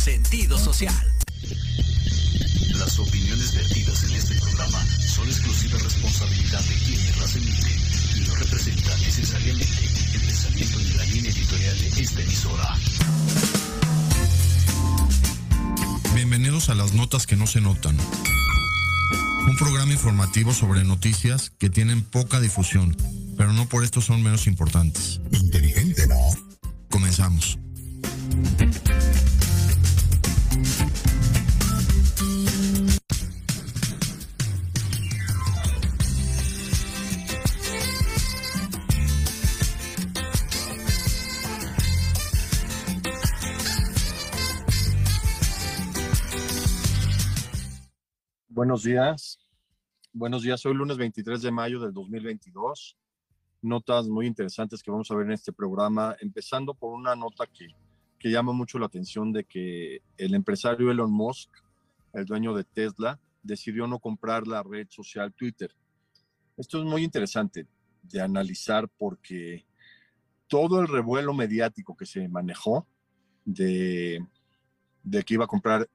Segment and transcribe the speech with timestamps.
[0.00, 0.94] sentido social.
[2.70, 7.78] Las opiniones vertidas en este programa son exclusiva responsabilidad de quienes las emiten
[8.16, 12.76] y no representan necesariamente el pensamiento ni la línea editorial de esta emisora.
[16.14, 17.98] Bienvenidos a las notas que no se notan.
[19.48, 22.96] Un programa informativo sobre noticias que tienen poca difusión,
[23.36, 25.20] pero no por esto son menos importantes.
[25.30, 26.16] Inteligente, ¿no?
[26.88, 27.58] Comenzamos.
[48.60, 49.38] Buenos días.
[50.12, 50.66] Buenos días.
[50.66, 52.94] Hoy lunes 23 de mayo del 2022.
[53.62, 57.68] Notas muy interesantes que vamos a ver en este programa, empezando por una nota que,
[58.18, 61.48] que llama mucho la atención de que el empresario Elon Musk,
[62.12, 65.74] el dueño de Tesla, decidió no comprar la red social Twitter.
[66.58, 67.66] Esto es muy interesante
[68.02, 69.64] de analizar porque
[70.48, 72.86] todo el revuelo mediático que se manejó
[73.42, 74.22] de,
[75.02, 75.88] de que iba a comprar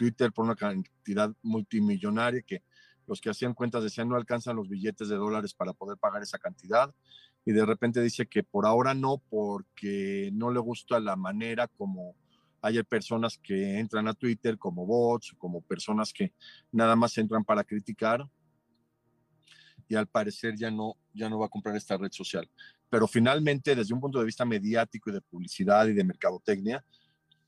[0.00, 2.62] Twitter por una cantidad multimillonaria que
[3.06, 6.38] los que hacían cuentas decían no alcanzan los billetes de dólares para poder pagar esa
[6.38, 6.94] cantidad
[7.44, 12.16] y de repente dice que por ahora no porque no le gusta la manera como
[12.62, 16.32] hay personas que entran a Twitter como bots, como personas que
[16.72, 18.26] nada más entran para criticar
[19.86, 22.48] y al parecer ya no, ya no va a comprar esta red social.
[22.88, 26.82] Pero finalmente, desde un punto de vista mediático y de publicidad y de mercadotecnia,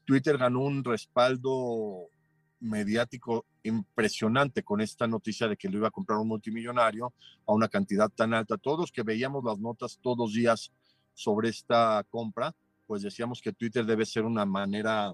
[0.05, 2.11] Twitter ganó un respaldo
[2.63, 7.13] mediático impresionante con esta noticia de que lo iba a comprar un multimillonario
[7.47, 8.57] a una cantidad tan alta.
[8.57, 10.73] Todos que veíamos las notas todos los días
[11.13, 12.55] sobre esta compra,
[12.87, 15.13] pues decíamos que Twitter debe ser una manera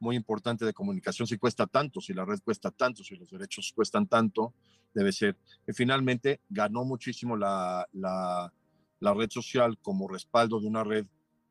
[0.00, 1.26] muy importante de comunicación.
[1.26, 4.54] Si cuesta tanto, si la red cuesta tanto, si los derechos cuestan tanto,
[4.94, 5.36] debe ser.
[5.66, 8.52] Y finalmente ganó muchísimo la, la,
[9.00, 11.06] la red social como respaldo de una red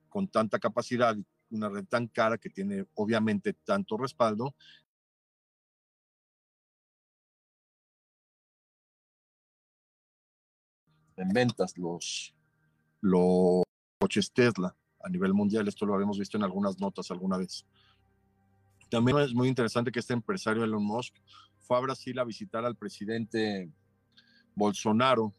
[0.10, 1.18] con tanta capacidad,
[1.50, 4.56] una red tan cara que tiene obviamente tanto respaldo
[11.18, 12.34] en ventas los,
[13.02, 13.64] los
[14.00, 15.68] coches Tesla a nivel mundial.
[15.68, 17.66] Esto lo habíamos visto en algunas notas alguna vez.
[18.90, 21.16] También es muy interesante que este empresario Elon Musk
[21.60, 23.70] fue a Brasil a visitar al presidente
[24.56, 25.34] Bolsonaro,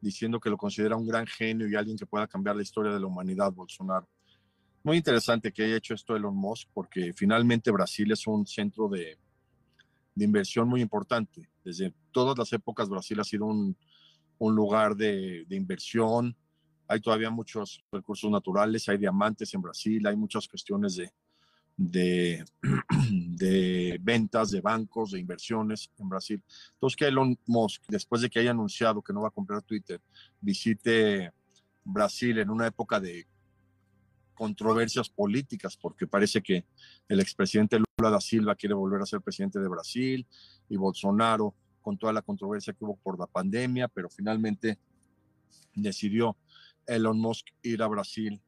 [0.00, 3.00] diciendo que lo considera un gran genio y alguien que pueda cambiar la historia de
[3.00, 4.08] la humanidad, Bolsonaro.
[4.82, 9.18] Muy interesante que haya hecho esto Elon Musk, porque finalmente Brasil es un centro de,
[10.14, 11.48] de inversión muy importante.
[11.64, 13.76] Desde todas las épocas Brasil ha sido un,
[14.38, 16.36] un lugar de, inversión.
[16.88, 21.12] Hay todavía muchos recursos naturales, hay diamantes en Brasil, hay muchas cuestiones de,
[21.76, 22.44] de,
[23.10, 26.42] de, ventas, de bancos, de inversiones en Brasil.
[26.74, 30.00] Entonces, que Elon Musk, después de que haya anunciado que no va a comprar Twitter,
[30.40, 31.32] visite
[31.84, 33.26] Brasil en una época de
[34.34, 36.66] controversias políticas, porque parece que
[37.08, 40.26] el expresidente Lula da Silva quiere volver a ser presidente de Brasil
[40.68, 41.54] y Bolsonaro
[41.86, 44.76] con toda la controversia que hubo por la pandemia, pero finalmente
[45.72, 46.36] decidió
[46.84, 48.42] Elon Musk ir a Brasil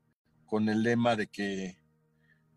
[0.45, 1.79] con el lema de que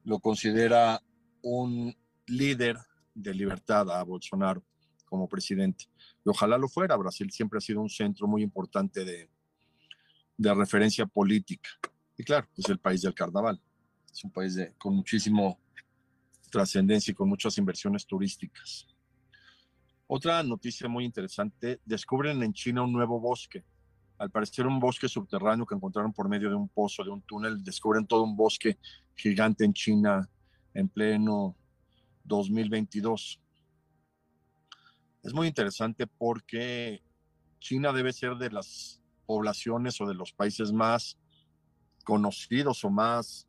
[0.04, 1.00] lo considera
[1.44, 1.96] un
[2.26, 2.80] líder
[3.14, 4.64] de libertad a Bolsonaro
[5.06, 5.86] como presidente.
[6.26, 6.98] Y ojalá lo fuera.
[6.98, 9.30] Brasil siempre ha sido un centro muy importante de,
[10.36, 11.70] de referencia política.
[12.18, 13.62] Y claro, es el país del carnaval.
[14.12, 15.60] Es un país de, con muchísimo
[16.50, 18.91] trascendencia y con muchas inversiones turísticas.
[20.14, 23.64] Otra noticia muy interesante, descubren en China un nuevo bosque.
[24.18, 27.64] Al parecer un bosque subterráneo que encontraron por medio de un pozo, de un túnel,
[27.64, 28.78] descubren todo un bosque
[29.16, 30.30] gigante en China
[30.74, 31.56] en pleno
[32.26, 33.40] 2022.
[35.24, 37.02] Es muy interesante porque
[37.60, 41.18] China debe ser de las poblaciones o de los países más
[42.04, 43.48] conocidos o más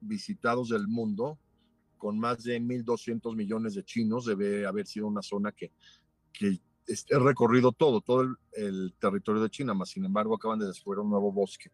[0.00, 1.36] visitados del mundo
[2.00, 5.70] con más de 1.200 millones de chinos, debe haber sido una zona que,
[6.32, 10.66] que he recorrido todo, todo el, el, territorio de China, más sin embargo acaban de
[10.66, 11.70] descubrir un nuevo bosque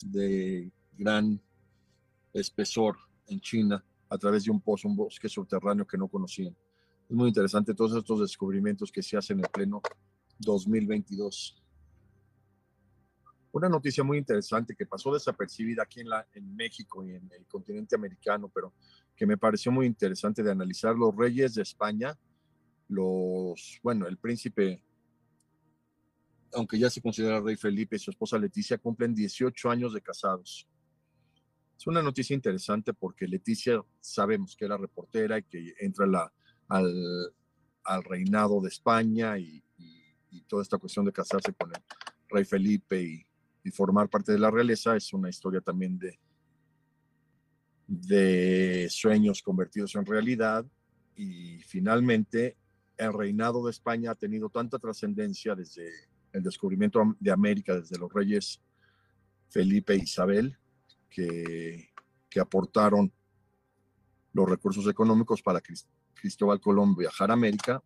[0.00, 1.42] de gran
[2.32, 2.96] espesor
[3.26, 6.56] en China a través de un pozo, un bosque subterráneo que no conocían.
[7.08, 9.82] Es muy interesante todos estos descubrimientos que se hacen en pleno
[10.38, 11.60] 2022.
[13.50, 17.44] Una noticia muy interesante que pasó desapercibida aquí en, la, en México y en el
[17.46, 18.72] continente americano, pero
[19.18, 22.16] que me pareció muy interesante de analizar, los reyes de España,
[22.88, 24.80] los, bueno, el príncipe,
[26.54, 30.68] aunque ya se considera rey Felipe y su esposa Leticia, cumplen 18 años de casados.
[31.76, 36.32] Es una noticia interesante porque Leticia sabemos que era reportera y que entra la,
[36.68, 37.34] al,
[37.82, 39.64] al reinado de España y,
[40.46, 41.82] toda esta cuestión de casarse con el
[42.28, 43.24] rey Felipe y,
[43.70, 46.18] formar parte de la realeza es una historia también de,
[47.88, 50.64] de sueños convertidos en realidad
[51.16, 52.56] y finalmente
[52.98, 55.90] el reinado de España ha tenido tanta trascendencia desde
[56.32, 58.60] el descubrimiento de América, desde los reyes
[59.48, 60.56] Felipe e Isabel,
[61.08, 61.88] que,
[62.28, 63.10] que aportaron
[64.34, 65.62] los recursos económicos para
[66.14, 67.82] Cristóbal Colón viajar a América.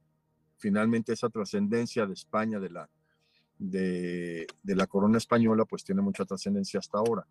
[0.57, 2.91] Finalmente esa trascendencia de España, de la,
[3.59, 7.25] de, de la corona española, pues tiene mucha trascendencia hasta ahora,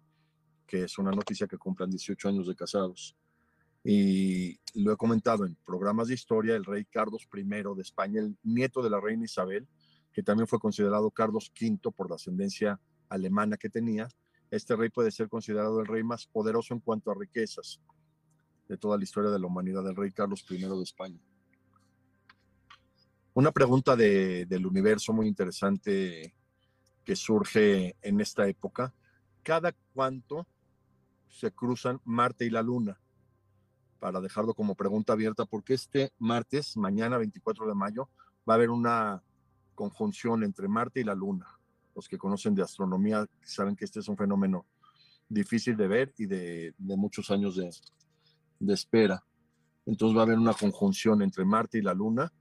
[0.72, 3.14] que es una noticia que cumplan 18 años de casados.
[3.84, 8.38] Y lo he comentado en programas de historia, el rey Carlos I de España, el
[8.42, 9.68] nieto de la reina Isabel,
[10.14, 12.80] que también fue considerado Carlos V por la ascendencia
[13.10, 14.08] alemana que tenía,
[14.50, 17.82] este rey puede ser considerado el rey más poderoso en cuanto a riquezas
[18.70, 21.20] de toda la historia de la humanidad, el rey Carlos I de España.
[23.34, 26.34] Una pregunta del universo muy interesante
[27.04, 28.94] que surge en esta época.
[29.44, 30.48] ¿Cada cuánto
[31.31, 33.00] se cruzan Marte y la Luna?
[34.00, 38.10] Para dejarlo como pregunta abierta, porque este martes, mañana 24 de mayo,
[38.48, 39.24] va a haber una
[39.75, 41.48] conjunción entre Marte y la Luna
[41.95, 44.66] los que conocen de astronomía saben que este es un fenómeno
[45.28, 47.69] difícil de ver y de, muchos años de,
[48.60, 49.24] de, espera.
[49.86, 52.31] Entonces va a haber una conjunción entre Marte y la Luna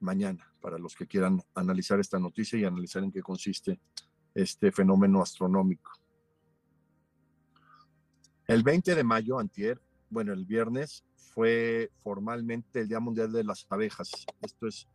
[0.00, 3.80] mañana, para los que quieran analizar esta noticia y analizar en qué consiste
[4.34, 5.92] este fenómeno astronómico.
[8.46, 9.80] El 20 de mayo, antier,
[10.10, 11.02] bueno, el viernes,
[11.34, 14.10] fue formalmente el Día Mundial de las Abejas.
[14.42, 14.86] Esto es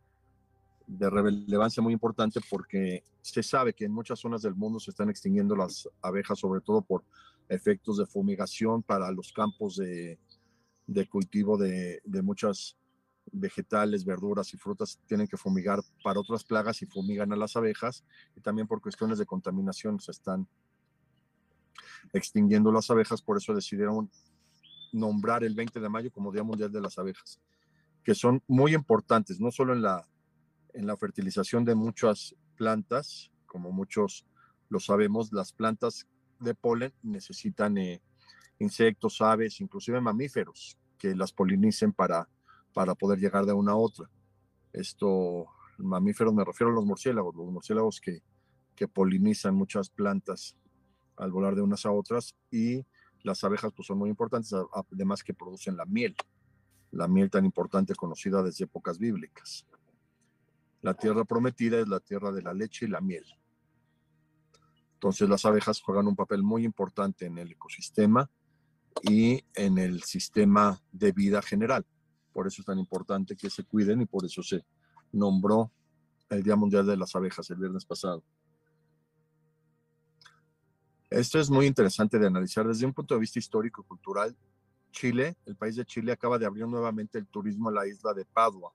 [0.86, 5.10] de relevancia muy importante porque se sabe que en muchas zonas del mundo se están
[5.10, 7.04] extinguiendo las abejas, sobre todo por
[7.48, 10.18] efectos de fumigación para los campos de,
[11.08, 12.76] cultivo de, de muchas
[13.32, 18.04] vegetales, verduras y frutas tienen que fumigar para otras plagas y fumigan a las abejas
[18.36, 20.48] y también por cuestiones de contaminación se están
[22.12, 24.10] extinguiendo las abejas, por eso decidieron
[24.92, 27.40] nombrar el 20 de mayo como Día Mundial de las Abejas,
[28.02, 30.06] que son muy importantes, no solo en la
[30.74, 34.26] en la fertilización de muchas plantas, como muchos
[34.68, 36.06] lo sabemos, las plantas
[36.38, 38.02] de polen necesitan eh,
[38.58, 42.28] insectos, aves, inclusive mamíferos que las polinicen para,
[42.72, 44.08] para poder llegar de una a otra.
[44.72, 45.46] Esto,
[45.78, 48.22] mamíferos me refiero a los murciélagos, los murciélagos que,
[48.76, 50.56] que polinizan muchas plantas
[51.20, 52.84] al volar de unas a otras y
[53.22, 54.52] las abejas pues son muy importantes,
[54.90, 56.16] además que producen la miel,
[56.90, 59.66] la miel tan importante conocida desde épocas bíblicas.
[60.80, 63.24] La tierra prometida es la tierra de la leche y la miel.
[64.94, 68.30] Entonces las abejas juegan un papel muy importante en el ecosistema
[69.02, 71.86] y en el sistema de vida general.
[72.32, 74.64] Por eso es tan importante que se cuiden y por eso se
[75.12, 75.70] nombró
[76.30, 78.24] el Día Mundial de las Abejas el viernes pasado.
[81.10, 84.36] Esto es muy interesante de analizar desde un punto de vista histórico y cultural.
[84.92, 88.24] Chile, el país de Chile, acaba de abrir nuevamente el turismo a la isla de
[88.24, 88.72] Padua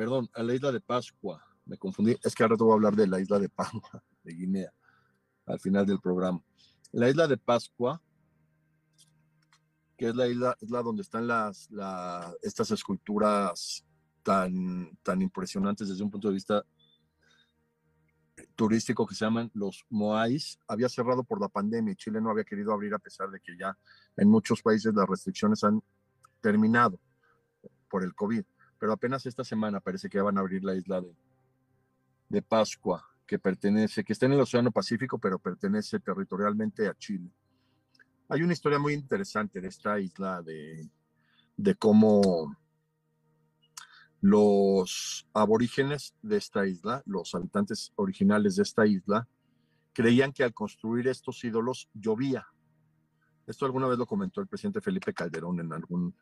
[0.00, 1.44] perdón, a la isla de Pascua.
[1.66, 2.16] Me confundí.
[2.24, 4.72] Es que ahora te voy a hablar de la isla de Pascua, de Guinea,
[5.44, 6.42] al final del programa.
[6.90, 8.00] La isla de Pascua,
[9.98, 11.68] que es la isla, es la donde están las,
[12.40, 13.84] estas esculturas
[14.22, 16.64] tan, tan impresionantes desde un punto de vista
[18.60, 22.44] turístico que se llaman los Moais, había cerrado por la pandemia y Chile no había
[22.44, 23.74] querido abrir a pesar de que ya
[24.18, 25.82] en muchos países las restricciones han
[26.42, 27.00] terminado
[27.88, 28.44] por el COVID
[28.78, 31.14] pero apenas esta semana parece que van a abrir la isla de,
[32.28, 37.30] de Pascua, que pertenece, que está en el Océano Pacífico, pero pertenece territorialmente a Chile.
[38.28, 40.88] Hay una historia muy interesante de esta isla, de,
[41.56, 42.56] de cómo
[44.20, 49.26] los aborígenes de esta isla, los habitantes originales de esta isla,
[49.92, 52.46] creían que al construir estos ídolos llovía.
[53.46, 56.14] Esto alguna vez lo comentó el presidente Felipe Calderón en algún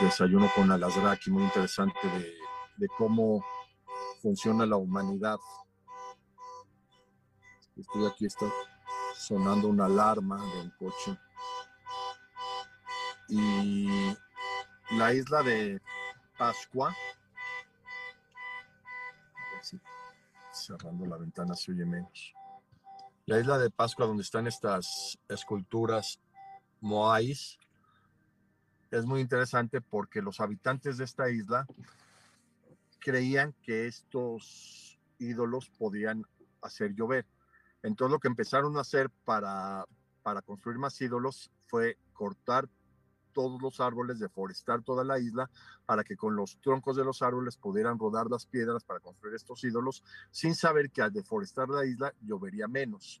[0.00, 1.98] desayuno con Alasraki, muy interesante
[2.78, 3.44] de, cómo
[4.22, 5.36] funciona la humanidad.
[7.76, 8.46] Estoy aquí, está
[9.16, 11.18] sonando una alarma de un coche.
[13.28, 14.14] Y
[14.92, 15.80] la isla de
[16.38, 16.94] Pascua,
[20.66, 22.34] cerrando la ventana se oye menos.
[23.26, 26.20] La isla de Pascua, donde están estas esculturas
[26.80, 27.58] moais,
[28.90, 31.66] es muy interesante porque los habitantes de esta isla
[32.98, 36.24] creían que estos ídolos podían
[36.62, 37.26] hacer llover.
[37.82, 39.86] Entonces lo que empezaron a hacer para
[40.24, 42.66] para construir más ídolos fue cortar
[43.34, 45.50] todos los árboles, deforestar toda la isla
[45.84, 49.62] para que con los troncos de los árboles pudieran rodar las piedras para construir estos
[49.64, 53.20] ídolos, sin saber que al deforestar la isla llovería menos.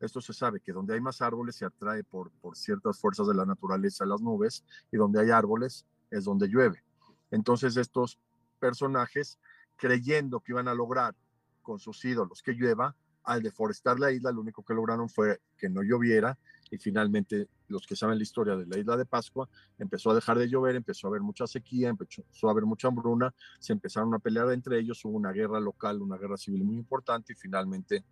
[0.00, 3.34] Esto se sabe que donde hay más árboles se atrae por, por ciertas fuerzas de
[3.34, 6.84] la naturaleza las nubes y donde hay árboles es donde llueve.
[7.30, 8.18] Entonces estos
[8.58, 9.38] personajes,
[9.76, 11.14] creyendo que iban a lograr
[11.62, 15.68] con sus ídolos que llueva, al deforestar la isla, lo único que lograron fue que
[15.68, 16.38] no lloviera
[16.70, 19.48] y finalmente los que saben la historia de la isla de Pascua,
[19.78, 23.34] empezó a dejar de llover, empezó a haber mucha sequía, empezó a haber mucha hambruna,
[23.58, 27.32] se empezaron a pelear entre ellos, hubo una guerra local, una guerra civil muy importante
[27.32, 28.04] y finalmente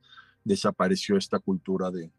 [0.45, 2.11] desapareció esta cultura de,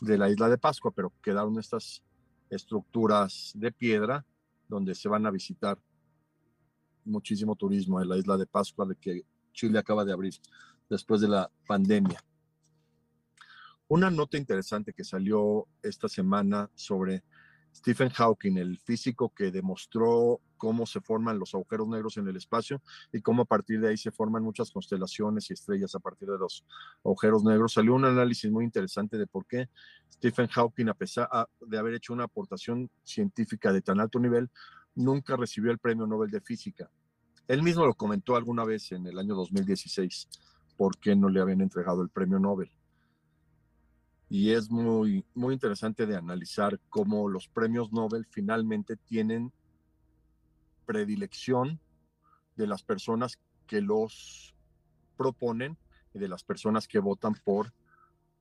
[0.00, 2.02] de la isla de Pascua, pero quedaron estas
[2.50, 4.24] estructuras de piedra
[4.68, 5.78] donde se van a visitar
[7.04, 10.34] muchísimo turismo en la isla de Pascua de que Chile acaba de abrir
[10.88, 12.22] después de la pandemia.
[13.90, 17.24] Una nota interesante que salió esta semana sobre
[17.74, 22.82] Stephen Hawking, el físico que demostró cómo se forman los agujeros negros en el espacio
[23.14, 26.36] y cómo a partir de ahí se forman muchas constelaciones y estrellas a partir de
[26.36, 26.66] los
[27.02, 27.72] agujeros negros.
[27.72, 29.70] Salió un análisis muy interesante de por qué
[30.12, 34.50] Stephen Hawking, a pesar de haber hecho una aportación científica de tan alto nivel,
[34.96, 36.90] nunca recibió el premio Nobel de Física.
[37.46, 40.28] Él mismo lo comentó alguna vez en el año 2016,
[40.76, 42.70] por qué no le habían entregado el premio Nobel
[44.28, 49.52] y es muy, muy interesante de analizar cómo los premios Nobel finalmente tienen
[50.84, 51.80] predilección
[52.56, 54.54] de las personas que los
[55.16, 55.78] proponen
[56.12, 57.72] y de las personas que votan por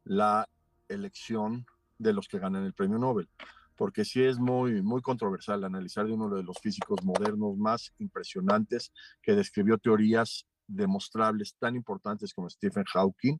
[0.04, 0.48] la
[0.90, 1.66] elección
[1.98, 3.30] de los que ganan el premio Nobel.
[3.76, 8.92] Porque sí es muy, muy controversial analizar de uno de los físicos modernos más impresionantes
[9.22, 13.38] que describió teorías demostrables tan importantes como Stephen Hawking,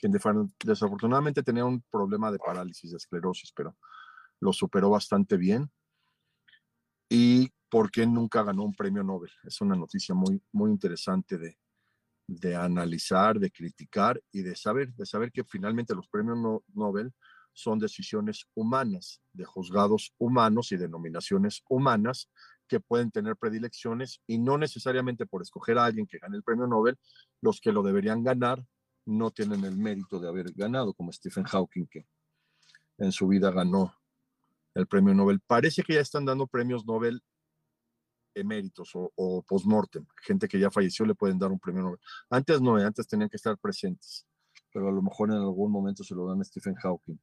[0.00, 0.12] quien
[0.64, 3.76] desafortunadamente tenía un problema de parálisis, de esclerosis, pero
[4.40, 5.70] lo superó bastante bien.
[7.08, 9.30] Y por qué nunca ganó un premio Nobel.
[9.44, 11.58] Es una noticia muy, muy interesante de,
[12.26, 17.12] de analizar, de criticar y de saber, de saber que finalmente los premios Nobel
[17.52, 22.30] son decisiones humanas, de juzgados humanos y denominaciones humanas
[22.68, 26.68] que pueden tener predilecciones y no necesariamente por escoger a alguien que gane el premio
[26.68, 26.96] Nobel,
[27.42, 28.64] los que lo deberían ganar
[29.10, 32.06] no tienen el mérito de haber ganado, como Stephen Hawking, que
[32.98, 33.94] en su vida ganó
[34.74, 35.40] el premio Nobel.
[35.40, 37.22] Parece que ya están dando premios Nobel
[38.34, 40.06] eméritos o, o post-mortem.
[40.22, 42.00] Gente que ya falleció le pueden dar un premio Nobel.
[42.30, 44.26] Antes no, antes tenían que estar presentes,
[44.72, 47.18] pero a lo mejor en algún momento se lo dan a Stephen Hawking,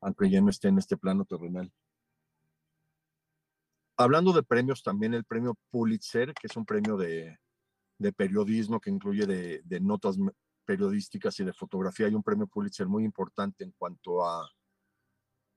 [0.00, 1.72] aunque ya no esté en este plano terrenal.
[3.96, 7.38] Hablando de premios, también el premio Pulitzer, que es un premio de,
[7.98, 10.16] de periodismo que incluye de, notas
[10.64, 12.06] periodísticas y de fotografía.
[12.06, 14.48] Hay un premio Pulitzer muy importante en cuanto a,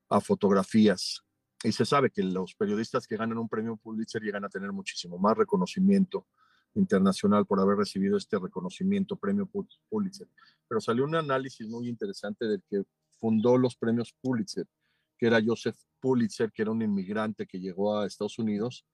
[0.09, 1.21] a fotografías.
[1.63, 5.17] Y se sabe que los periodistas que ganan un premio Pulitzer llegan a tener muchísimo
[5.17, 6.27] más reconocimiento
[6.75, 9.49] internacional por haber recibido este reconocimiento, premio
[9.89, 10.27] Pulitzer.
[10.67, 12.83] Pero salió un análisis muy interesante del que
[13.19, 14.67] fundó los premios Pulitzer,
[15.17, 18.85] que era Joseph Pulitzer, que era un inmigrante que llegó a Estados Unidos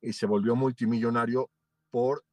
[0.00, 1.50] y se volvió multimillonario
[1.90, 2.24] por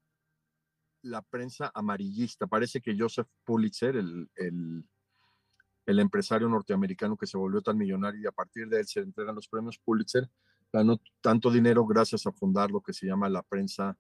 [1.04, 2.48] la prensa amarillista.
[2.48, 8.32] Parece que Joseph Pulitzer, el, el, empresario norteamericano que se volvió tan millonario y a
[8.32, 10.30] partir de él se entregan los premios Pulitzer,
[10.72, 13.98] ganó tanto dinero gracias a fundar lo que se llama la prensa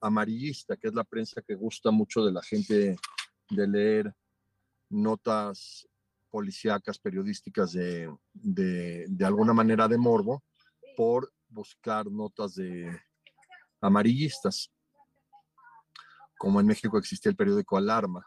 [0.00, 2.96] amarillista, que es la prensa que gusta mucho de la gente
[3.48, 4.12] de leer
[4.88, 5.86] notas
[6.30, 10.42] policíacas, periodísticas de, de, de alguna manera de morbo,
[10.96, 12.90] por buscar notas de
[13.80, 14.70] amarillistas
[16.40, 18.24] como en México existía el periódico Alarma,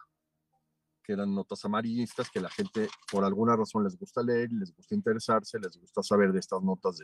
[1.04, 4.94] que eran notas amarillistas que la gente por alguna razón les gusta leer, les gusta
[4.94, 7.00] interesarse, les gusta saber de estas notas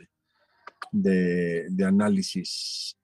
[0.92, 2.96] de, de, análisis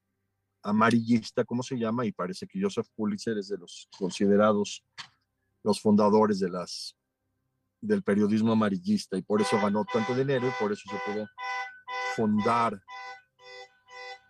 [0.63, 2.07] amarillista, ¿cómo se llama?
[2.07, 4.85] Y parece que Joseph Pulitzer es de los considerados
[5.65, 6.97] los fundadores de las,
[7.81, 11.27] del periodismo amarillista y por eso ganó tanto dinero y por eso se pudo
[12.15, 12.81] fundar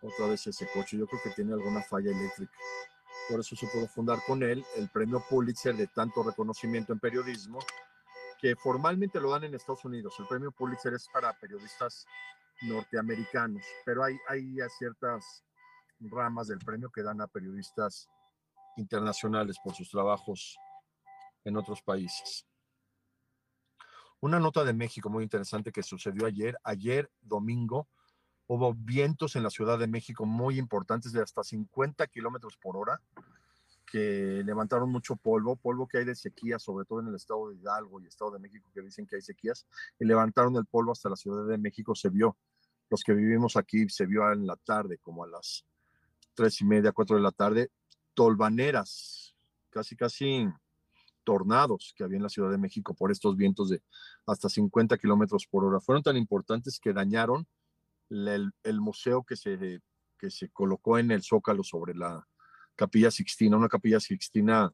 [0.00, 0.96] otra vez ese coche.
[0.96, 2.56] Yo creo que tiene alguna falla eléctrica
[3.28, 7.58] por eso se pudo fundar con él el premio Pulitzer de tanto reconocimiento en periodismo,
[8.40, 10.14] que formalmente lo dan en Estados Unidos.
[10.18, 12.06] El premio Pulitzer es para periodistas
[12.62, 15.44] norteamericanos, pero hay, hay ciertas
[16.00, 18.08] ramas del premio que dan a periodistas
[18.76, 20.56] internacionales por sus trabajos
[21.44, 22.46] en otros países.
[24.20, 27.88] Una nota de México muy interesante que sucedió ayer, ayer domingo,
[28.48, 33.00] Hubo vientos en la Ciudad de México muy importantes de hasta 50 kilómetros por hora.
[33.88, 37.56] que levantaron mucho polvo, polvo que hay de sequía, sobre todo en el estado de
[37.56, 39.64] Hidalgo y estado de México, que dicen que hay sequías,
[40.00, 42.36] y levantaron el polvo hasta la Ciudad de México, se vio.
[42.90, 45.64] Los que vivimos aquí se vio en la tarde, como a las
[46.34, 47.70] tres y media, cuatro de la tarde,
[48.12, 49.36] tolvaneras,
[49.70, 50.48] casi, casi
[51.22, 53.82] tornados que había en la Ciudad de México por estos vientos de
[54.26, 55.80] hasta 50 kilómetros por hora.
[55.80, 57.46] Fueron tan importantes que dañaron
[58.10, 59.80] el, museo que se,
[60.18, 62.26] que se colocó en el Zócalo sobre la,
[62.76, 64.70] Capilla Sixtina, una Capilla Sixtina,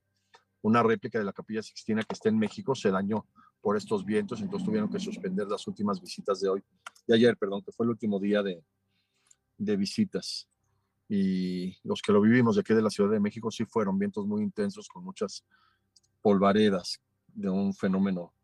[0.60, 3.26] una réplica de la Capilla Sixtina que está en México, se dañó
[3.60, 6.62] por estos vientos, entonces tuvieron que suspender las últimas visitas de hoy,
[7.06, 8.62] de ayer, perdón, que fue el último día de,
[9.56, 10.48] de visitas.
[11.08, 14.26] Y los que lo vivimos de aquí de la Ciudad de México sí fueron vientos
[14.26, 15.44] muy intensos con muchas
[16.20, 18.34] polvaredas de un fenómeno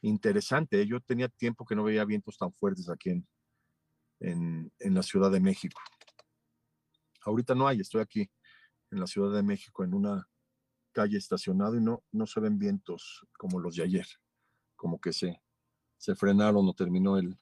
[0.00, 0.86] interesante.
[0.86, 3.26] Yo tenía tiempo que no veía vientos tan fuertes aquí en,
[4.22, 5.80] en, la Ciudad de México.
[7.24, 8.30] Ahorita no hay, estoy aquí
[8.90, 10.28] en la Ciudad de México en una
[10.92, 14.06] calle estacionado y no, no se ven vientos como los de ayer,
[14.76, 15.42] como que se,
[15.96, 17.38] se frenaron o terminó el,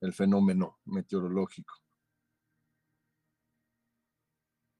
[0.00, 1.74] el fenómeno meteorológico.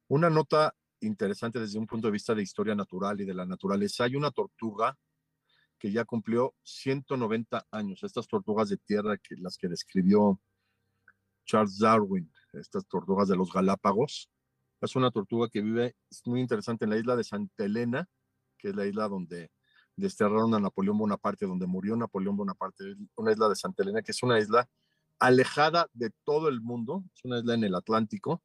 [0.09, 4.05] Una nota interesante desde un punto de vista de historia natural y de la naturaleza.
[4.05, 4.97] Hay una tortuga
[5.79, 8.03] que ya cumplió 190 años.
[8.05, 10.39] Estas tortugas de tierra, que las que describió
[11.45, 14.31] Charles Darwin, estas tortugas de los Galápagos,
[14.81, 18.09] es una tortuga que vive, es muy interesante, en la isla de Santa Elena,
[18.59, 19.51] que es la isla donde
[19.97, 24.23] desterraron a Napoleón Bonaparte, donde murió Napoleón Bonaparte, una isla de Santa Elena, que es
[24.23, 24.69] una isla
[25.19, 28.43] alejada de todo el mundo, es una isla en el Atlántico,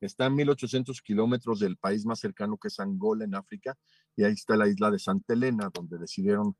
[0.00, 3.76] está a 1800 kilómetros del país más cercano que es Angola en África,
[4.16, 6.56] y ahí está la isla de Santa Elena, donde decidieron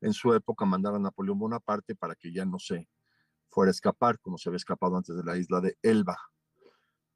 [0.00, 2.88] en su época mandar a Napoleón Bonaparte para que ya no se
[3.52, 6.18] fuera a escapar, como se había escapado antes de la isla de Elba.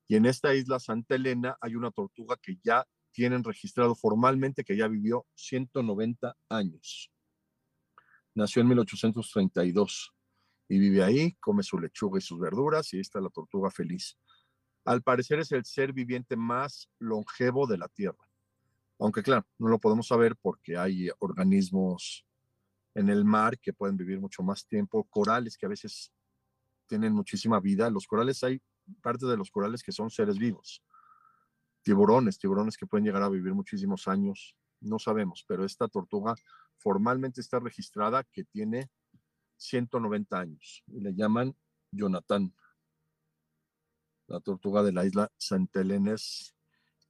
[0.06, 4.76] Y en esta isla Santa Elena hay una tortuga que ya tienen registrado formalmente que
[4.76, 7.10] ya vivió 190 años.
[8.34, 10.12] Nació en 1832
[10.68, 14.18] y vive ahí, come su lechuga y sus verduras y está la tortuga feliz.
[14.84, 18.28] Al parecer es el ser viviente más longevo de la Tierra.
[18.98, 22.26] Aunque claro, no lo podemos saber porque hay organismos
[22.94, 26.12] en el mar que pueden vivir mucho más tiempo, corales que a veces
[26.86, 27.90] tienen muchísima vida.
[27.90, 28.60] Los corales hay
[29.02, 30.82] parte de los corales que son seres vivos.
[31.82, 36.34] Tiburones, tiburones que pueden llegar a vivir muchísimos años, no sabemos, pero esta tortuga
[36.76, 38.90] formalmente está registrada que tiene
[39.56, 41.56] 190 años y le llaman
[41.90, 42.54] Jonathan.
[44.26, 46.54] La tortuga de la isla Santa Elena es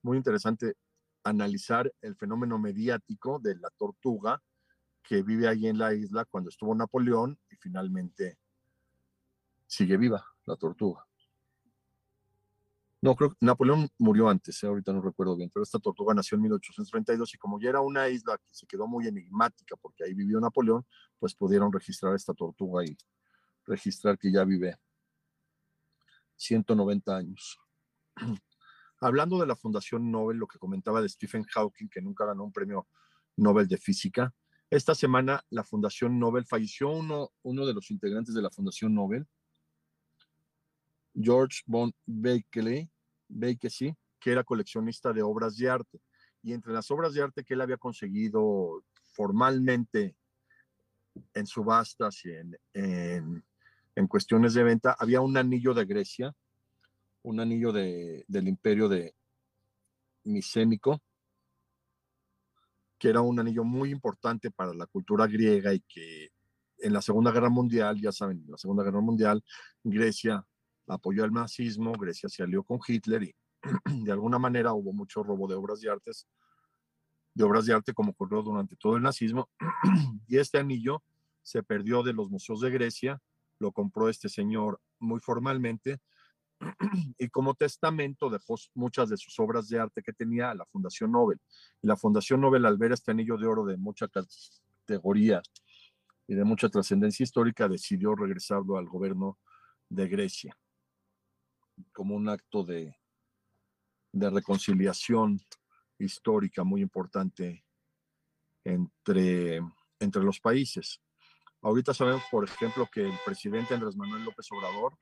[0.03, 0.77] muy interesante
[1.25, 4.43] analizar el fenómeno mediático de la tortuga
[5.03, 8.39] que vive ahí en la isla cuando estuvo Napoleón y finalmente
[9.67, 11.07] sigue viva la tortuga.
[13.03, 16.37] No, creo que Napoleón murió antes, eh, ahorita no recuerdo bien, pero esta tortuga nació
[16.37, 20.15] en 1832 y como ya era una isla que se quedó muy enigmática porque ahí
[20.15, 20.85] vivió Napoleón,
[21.19, 22.97] pues pudieron registrar esta tortuga y
[23.65, 24.77] registrar que ya vive
[26.37, 27.61] 190 años.
[29.01, 32.53] Hablando de la Fundación Nobel, lo que comentaba de Stephen Hawking, que nunca ganó un
[32.53, 32.89] premio
[33.37, 34.35] Nobel de Física,
[34.71, 39.29] esta semana la Fundación Nobel falleció uno, uno de los integrantes de la Fundación Nobel,
[41.19, 42.91] George von Beckley,
[43.71, 46.01] sí, que era coleccionista de obras de arte.
[46.43, 50.15] Y entre las obras de arte que él había conseguido formalmente
[51.33, 53.45] en subastas y en,
[53.95, 56.35] en, cuestiones de venta, había un anillo de Grecia,
[57.23, 59.15] un anillo de, del imperio de
[60.25, 61.01] Micénico,
[62.99, 66.31] que era un anillo muy importante para la cultura griega y que
[66.79, 69.43] en la Segunda Guerra Mundial, ya saben, en la Segunda Guerra Mundial,
[69.83, 70.45] Grecia
[70.89, 73.35] apoyó al nazismo, Grecia se alió con Hitler y
[74.05, 76.27] de alguna manera hubo mucho robo de obras de artes,
[77.35, 79.49] de obras de arte como ocurrió durante todo el nazismo.
[80.29, 81.03] y este anillo
[81.43, 83.21] se perdió de los museos de Grecia,
[83.59, 86.01] lo compró este señor muy formalmente
[87.19, 91.13] y como testamento dejó muchas de sus obras de arte que tenía a la Fundación
[91.13, 91.41] Nobel.
[91.83, 95.43] Y la Fundación Nobel, al ver este anillo de oro de mucha categoría
[96.27, 99.39] y de mucha trascendencia histórica, decidió regresarlo al gobierno
[99.89, 100.57] de Grecia
[101.93, 102.97] como un acto de,
[104.13, 105.41] de reconciliación
[105.99, 107.65] histórica muy importante
[108.65, 109.61] entre,
[110.01, 111.01] entre los países.
[111.63, 114.97] Ahorita sabemos, por ejemplo, que el presidente Andrés Manuel López Obrador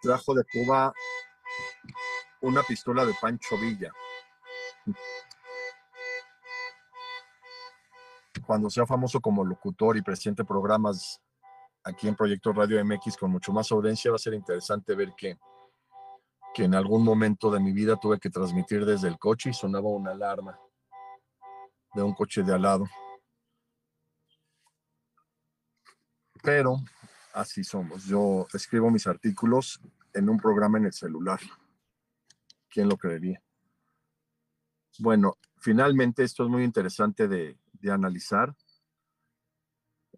[0.00, 0.92] trajo de Cuba
[2.42, 3.92] una pistola de Pancho Villa.
[8.46, 11.20] Cuando sea famoso como locutor y presidente de programas
[11.84, 15.38] aquí en Proyecto Radio MX con mucho más audiencia, va a ser interesante ver que
[16.54, 19.88] que en algún momento de mi vida tuve que transmitir desde el coche y sonaba
[19.88, 20.58] una alarma
[21.94, 22.86] de un coche de al lado.
[26.42, 26.76] Pero
[27.34, 28.04] así somos.
[28.04, 29.80] Yo escribo mis artículos
[30.12, 31.40] en un programa en el celular.
[32.68, 33.42] ¿Quién lo creería?
[34.98, 37.58] Bueno, finalmente esto es muy interesante de,
[37.90, 38.54] analizar.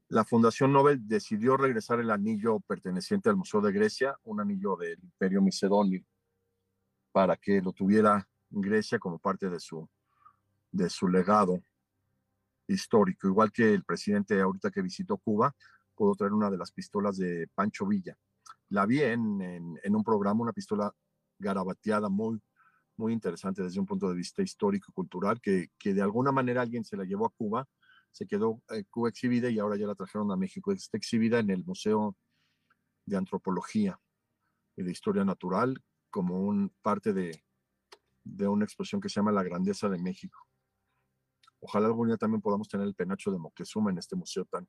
[0.08, 4.98] La Fundación Nobel decidió regresar el anillo perteneciente al Museo de Grecia, un anillo del
[5.02, 6.04] Imperio Macedonio,
[7.12, 9.88] para que lo tuviera Grecia como parte de su,
[10.70, 11.62] de su legado
[12.66, 13.28] histórico.
[13.28, 15.54] Igual que el presidente ahorita que visitó Cuba,
[15.94, 18.16] pudo traer una de las pistolas de Pancho Villa.
[18.70, 19.40] La vi en,
[19.82, 20.92] en, un programa, una pistola
[21.38, 22.40] garabateada muy,
[22.96, 26.62] muy interesante desde un punto de vista histórico y cultural, que, que de alguna manera
[26.62, 27.68] alguien se la llevó a Cuba,
[28.10, 30.72] se quedó eh, Cuba exhibida y ahora ya la trajeron a México.
[30.72, 32.16] Está exhibida en el Museo
[33.04, 33.98] de Antropología
[34.76, 37.42] y de Historia Natural como un, parte de,
[38.22, 40.46] de una exposición que se llama La Grandeza de México.
[41.58, 44.68] Ojalá algún día también podamos tener el penacho de Moctezuma en este museo tan,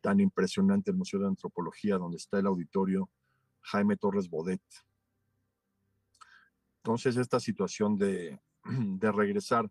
[0.00, 3.08] tan impresionante, el Museo de Antropología, donde está el auditorio
[3.62, 4.62] Jaime Torres Bodet.
[6.78, 9.70] Entonces, esta situación de, de regresar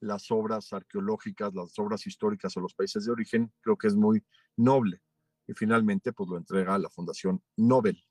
[0.00, 4.22] las obras arqueológicas, las obras históricas a los países de origen, creo que es muy
[4.56, 5.02] noble.
[5.46, 8.02] Y finalmente, pues lo entrega a la Fundación Nobel,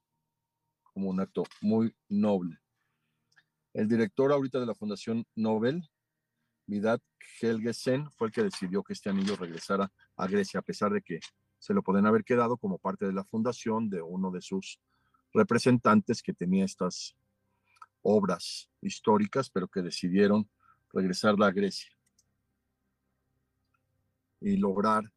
[0.94, 2.58] como un acto muy noble.
[3.74, 5.90] El director ahorita de la Fundación Nobel,
[6.66, 7.02] Vidat
[7.42, 11.20] Helgesen, fue el que decidió que este anillo regresara a Grecia, a pesar de que
[11.60, 14.80] se lo pueden haber quedado como parte de la fundación de uno de sus
[15.34, 17.16] representantes que tenía estas
[18.02, 20.50] obras históricas, pero que decidieron
[20.92, 21.92] regresarla a Grecia
[24.42, 25.12] y lograr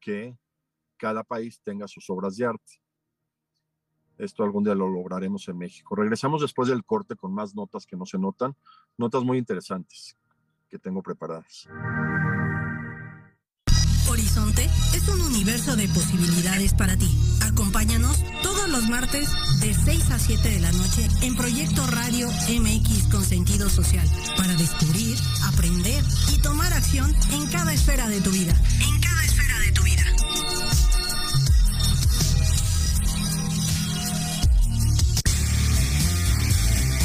[0.00, 0.36] que
[0.96, 2.80] cada país tenga sus obras de arte.
[4.18, 5.94] Esto algún día lo lograremos en México.
[5.96, 8.54] Regresamos después del corte con más notas que no se notan,
[8.96, 10.16] notas muy interesantes
[10.68, 11.68] que tengo preparadas.
[14.08, 17.08] Horizonte es un universo de posibilidades para ti.
[17.42, 23.08] Acompáñanos todos los martes de 6 a 7 de la noche en Proyecto Radio MX
[23.10, 28.52] con sentido social para descubrir, aprender y tomar acción en cada esfera de tu vida.
[28.80, 30.01] En cada esfera de tu vida.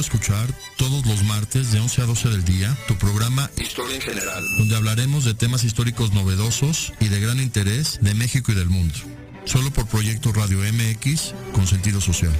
[0.00, 4.44] Escuchar todos los martes de 11 a 12 del día tu programa Historia en General,
[4.58, 8.94] donde hablaremos de temas históricos novedosos y de gran interés de México y del mundo.
[9.46, 12.32] Solo por Proyecto Radio MX con sentido social.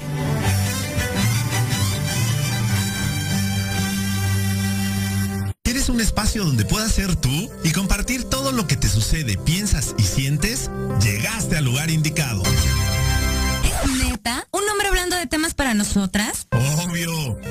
[5.63, 9.95] ¿Quieres un espacio donde puedas ser tú y compartir todo lo que te sucede, piensas
[9.97, 10.71] y sientes?
[11.03, 12.43] Llegaste al lugar indicado.
[13.99, 14.47] ¿Neta?
[14.51, 16.46] ¿Un hombre hablando de temas para nosotras?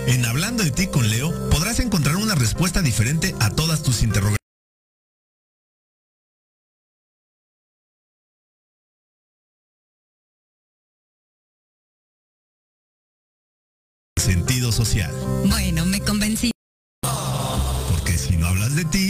[0.08, 4.40] En Hablando de ti con Leo podrás encontrar una respuesta diferente a todas tus interrogantes.
[14.18, 15.14] Sentido social.
[15.48, 16.52] Bueno, me convencí.
[17.92, 19.05] Porque si no hablas de ti,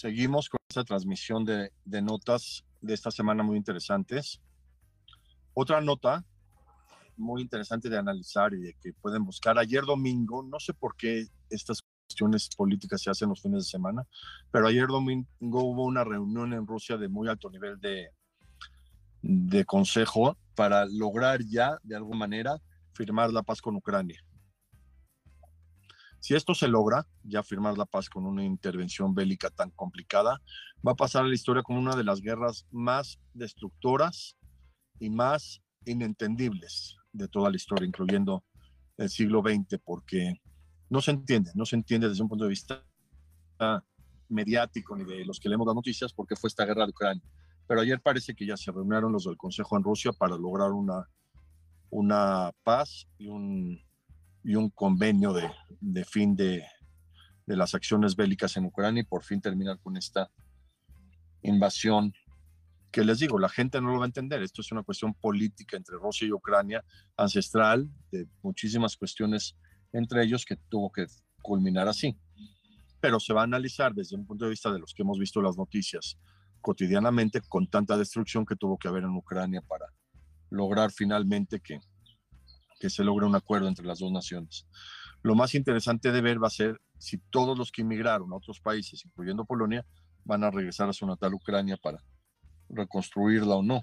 [0.00, 4.40] Seguimos con esta transmisión de, notas de esta semana muy interesantes.
[5.52, 6.24] Otra nota
[7.18, 9.58] muy interesante de analizar y de que pueden buscar.
[9.58, 14.06] Ayer domingo, no sé por qué estas cuestiones políticas se hacen los fines de semana,
[14.50, 18.08] pero ayer domingo hubo una reunión en Rusia de muy alto nivel de,
[19.20, 22.56] de consejo para lograr ya, de alguna manera,
[22.94, 24.24] firmar la paz con Ucrania.
[26.20, 30.40] Si esto se logra, ya firmar la paz con una intervención bélica tan complicada,
[30.86, 34.36] va a pasar a la historia como una de las guerras más destructoras
[34.98, 38.44] y más inentendibles de toda la historia, incluyendo
[38.98, 40.34] el siglo XX, porque
[40.90, 42.84] no se entiende, no se entiende desde un punto de vista
[44.28, 47.22] mediático ni de los que leemos las noticias porque fue esta guerra de Ucrania.
[47.66, 51.08] Pero ayer parece que ya se reunieron los del Consejo en Rusia para lograr una,
[51.90, 53.80] una paz y un,
[54.42, 55.50] y un convenio de,
[55.80, 56.64] de fin de,
[57.46, 60.30] de las acciones bélicas en Ucrania y por fin terminar con esta
[61.42, 62.12] invasión
[62.90, 64.42] que les digo, la gente no lo va a entender.
[64.42, 66.84] Esto es una cuestión política entre Rusia y Ucrania,
[67.16, 69.56] ancestral, de muchísimas cuestiones
[69.92, 71.06] entre ellos que tuvo que
[71.42, 72.18] culminar así.
[73.00, 75.40] Pero se va a analizar desde un punto de vista de los que hemos visto
[75.40, 76.18] las noticias
[76.60, 79.86] cotidianamente con tanta destrucción que tuvo que haber en Ucrania para
[80.50, 81.80] lograr finalmente que,
[82.80, 84.66] que se logre un acuerdo entre las dos naciones.
[85.22, 88.58] Lo más interesante de ver va a ser si todos los que inmigraron a otros
[88.58, 89.86] países, incluyendo Polonia,
[90.24, 92.02] van a regresar a su natal Ucrania para
[92.70, 93.82] reconstruirla o no.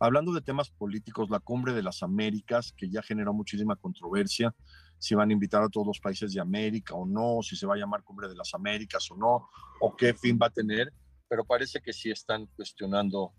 [0.00, 4.54] Hablando de temas políticos, la cumbre de las Américas, que ya generó muchísima controversia,
[4.98, 7.74] si van a invitar a todos los países de América o no, si se va
[7.74, 9.48] a llamar cumbre de las Américas o no,
[9.80, 10.92] o qué fin va a tener,
[11.28, 13.32] pero parece que sí están cuestionando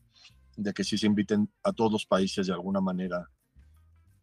[0.56, 3.30] de que sí se inviten a todos los países de alguna manera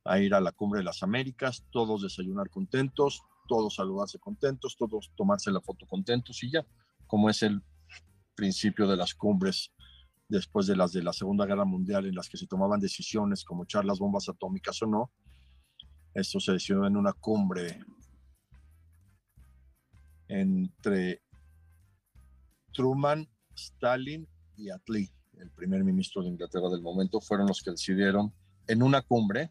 [0.04, 5.12] a ir a la cumbre de las Américas, todos desayunar contentos, todos saludarse contentos, todos
[5.16, 6.64] tomarse la foto contentos y ya,
[7.06, 7.62] como es el
[8.34, 9.72] principio de las cumbres
[10.28, 13.64] después de las de la Segunda Guerra Mundial en las que se tomaban decisiones como
[13.64, 15.10] echar las bombas atómicas o no.
[16.14, 17.80] Esto se decidió en una cumbre
[20.28, 21.22] entre
[22.72, 28.32] Truman, Stalin y Attlee, el primer ministro de Inglaterra del momento, fueron los que decidieron
[28.66, 29.50] en una cumbre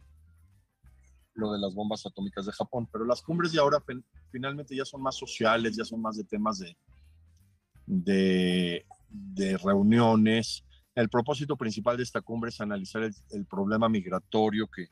[1.34, 2.88] lo de las bombas atómicas de Japón.
[2.92, 3.84] Pero las cumbres de ahora
[4.32, 10.64] finalmente ya son más sociales, ya son más de temas de, de, reuniones.
[10.94, 14.88] El propósito principal de esta cumbre es analizar el, problema migratorio que,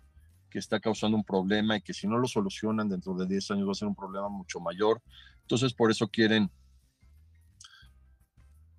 [0.50, 3.68] que, está causando un problema y que si no lo solucionan dentro de 10 años
[3.68, 5.02] va a ser un problema mucho mayor.
[5.42, 6.50] Entonces, por eso quieren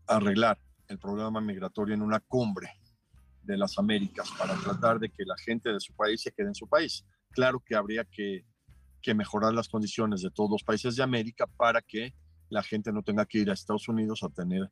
[0.06, 2.70] arreglar el problema migratorio en una cumbre
[3.42, 6.54] de las Américas para tratar de que la gente de su país se quede en
[6.54, 7.04] su país.
[7.30, 8.44] Claro que habría que,
[9.00, 12.14] que mejorar las condiciones de todos los países de América para que
[12.50, 14.70] la gente no tenga que ir a Estados Unidos a tener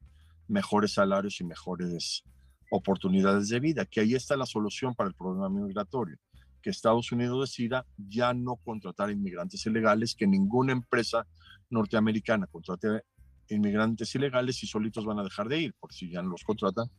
[0.49, 2.23] mejores salarios y mejores
[2.71, 6.17] oportunidades de vida, que ahí está la solución para el problema migratorio,
[6.63, 11.27] que Estados Unidos decida ya no contratar inmigrantes ilegales, que ninguna empresa
[11.71, 13.03] norteamericana contrate
[13.49, 16.91] inmigrantes ilegales y solitos van a dejar de ir, porque si ya no los contratan,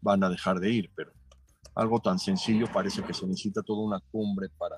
[0.00, 1.12] van a dejar de ir, pero
[1.74, 4.76] algo tan sencillo parece que se necesita toda una cumbre para,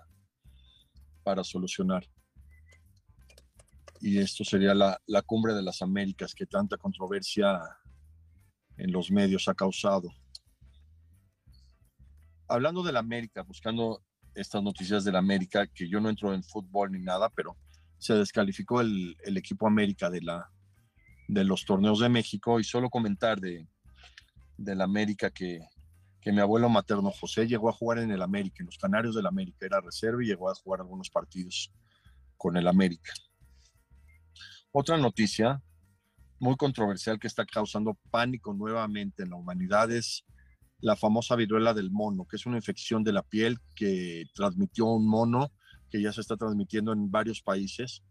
[1.23, 2.07] para solucionar
[4.01, 7.61] y esto sería la, la, cumbre de las Américas que tanta controversia
[8.79, 10.09] en los medios ha causado.
[12.49, 14.03] Hablando de la América, buscando
[14.35, 17.57] estas noticias de la América, que yo no entro en fútbol ni nada, pero
[17.99, 20.51] se descalificó el, el equipo América de, la,
[21.33, 23.67] de los torneos de México y solo comentar de,
[24.57, 25.61] de la América que,
[26.21, 29.27] que mi abuelo materno José llegó a jugar en el América, en los Canarios del
[29.27, 31.73] América, era reserva y llegó a jugar algunos partidos
[32.37, 33.13] con el América.
[34.73, 35.63] Otra noticia
[36.41, 40.25] muy controversial que está causando pánico nuevamente en la humanidad es
[40.81, 45.07] la famosa viruela del mono, que es una infección de la piel que transmitió un
[45.07, 45.53] mono
[45.91, 48.03] que ya se está transmitiendo en varios países.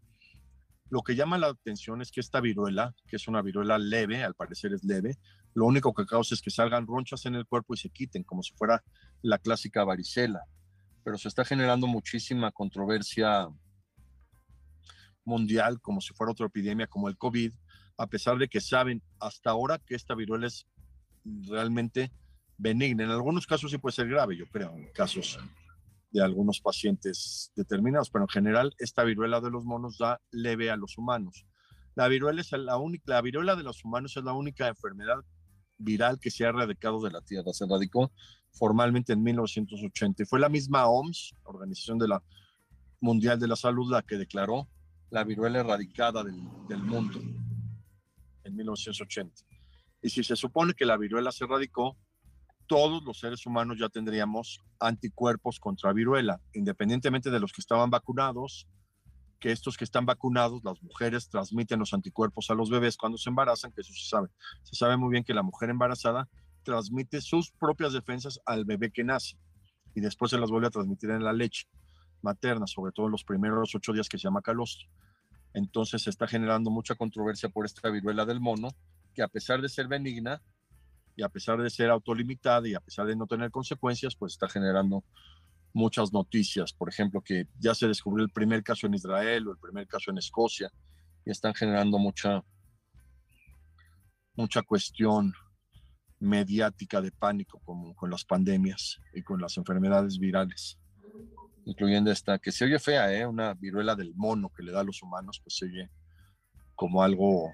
[0.90, 4.34] Lo que llama la atención es que esta viruela, que es una viruela leve, al
[4.34, 5.16] parecer es leve,
[5.54, 8.42] lo único que causa es que salgan ronchas en el cuerpo y se quiten, como
[8.42, 8.82] si fuera
[9.22, 10.44] la clásica varicela.
[11.04, 13.48] Pero se está generando muchísima controversia
[15.24, 17.52] mundial como si fuera otra epidemia como el COVID,
[17.96, 20.66] a pesar de que saben hasta ahora que esta viruela es
[21.24, 22.10] realmente
[22.58, 23.04] benigna.
[23.04, 25.38] En algunos casos sí puede ser grave, yo creo, en casos
[26.10, 30.76] de algunos pacientes determinados, pero en general esta viruela de los monos da leve a
[30.76, 31.46] los humanos.
[31.94, 35.18] La viruela, es la, única, la viruela de los humanos es la única enfermedad
[35.78, 37.52] viral que se ha erradicado de la Tierra.
[37.52, 38.12] Se erradicó
[38.52, 42.22] formalmente en 1980 y fue la misma OMS, Organización de la
[43.00, 44.68] Mundial de la Salud, la que declaró
[45.10, 47.20] la viruela erradicada del, del mundo
[48.44, 49.42] en 1980.
[50.02, 51.96] Y si se supone que la viruela se erradicó,
[52.70, 58.68] todos los seres humanos ya tendríamos anticuerpos contra viruela, independientemente de los que estaban vacunados,
[59.40, 63.28] que estos que están vacunados, las mujeres transmiten los anticuerpos a los bebés cuando se
[63.28, 64.28] embarazan, que eso se sabe.
[64.62, 66.28] Se sabe muy bien que la mujer embarazada
[66.62, 69.36] transmite sus propias defensas al bebé que nace
[69.96, 71.66] y después se las vuelve a transmitir en la leche.
[72.22, 74.86] materna, sobre todo en los primeros ocho días que se llama calostro.
[75.54, 78.68] Entonces se está generando mucha controversia por esta viruela del mono,
[79.12, 80.40] que a pesar de ser benigna
[81.20, 84.48] y a pesar de ser autolimitada y a pesar de no tener consecuencias, pues está
[84.48, 85.04] generando
[85.74, 86.72] muchas noticias.
[86.72, 90.10] Por ejemplo, que ya se descubrió el primer caso en Israel o el primer caso
[90.10, 90.72] en Escocia
[91.26, 92.42] y están generando mucha,
[94.34, 95.34] mucha cuestión
[96.20, 100.78] mediática de pánico como con las pandemias y con las enfermedades virales,
[101.66, 103.26] incluyendo esta que se oye fea, ¿eh?
[103.26, 105.90] una viruela del mono que le da a los humanos, pues se oye
[106.74, 107.52] como algo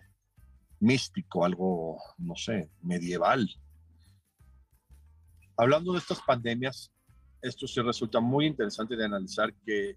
[0.80, 3.48] místico, algo, no sé, medieval.
[5.56, 6.92] Hablando de estas pandemias,
[7.42, 9.96] esto sí resulta muy interesante de analizar que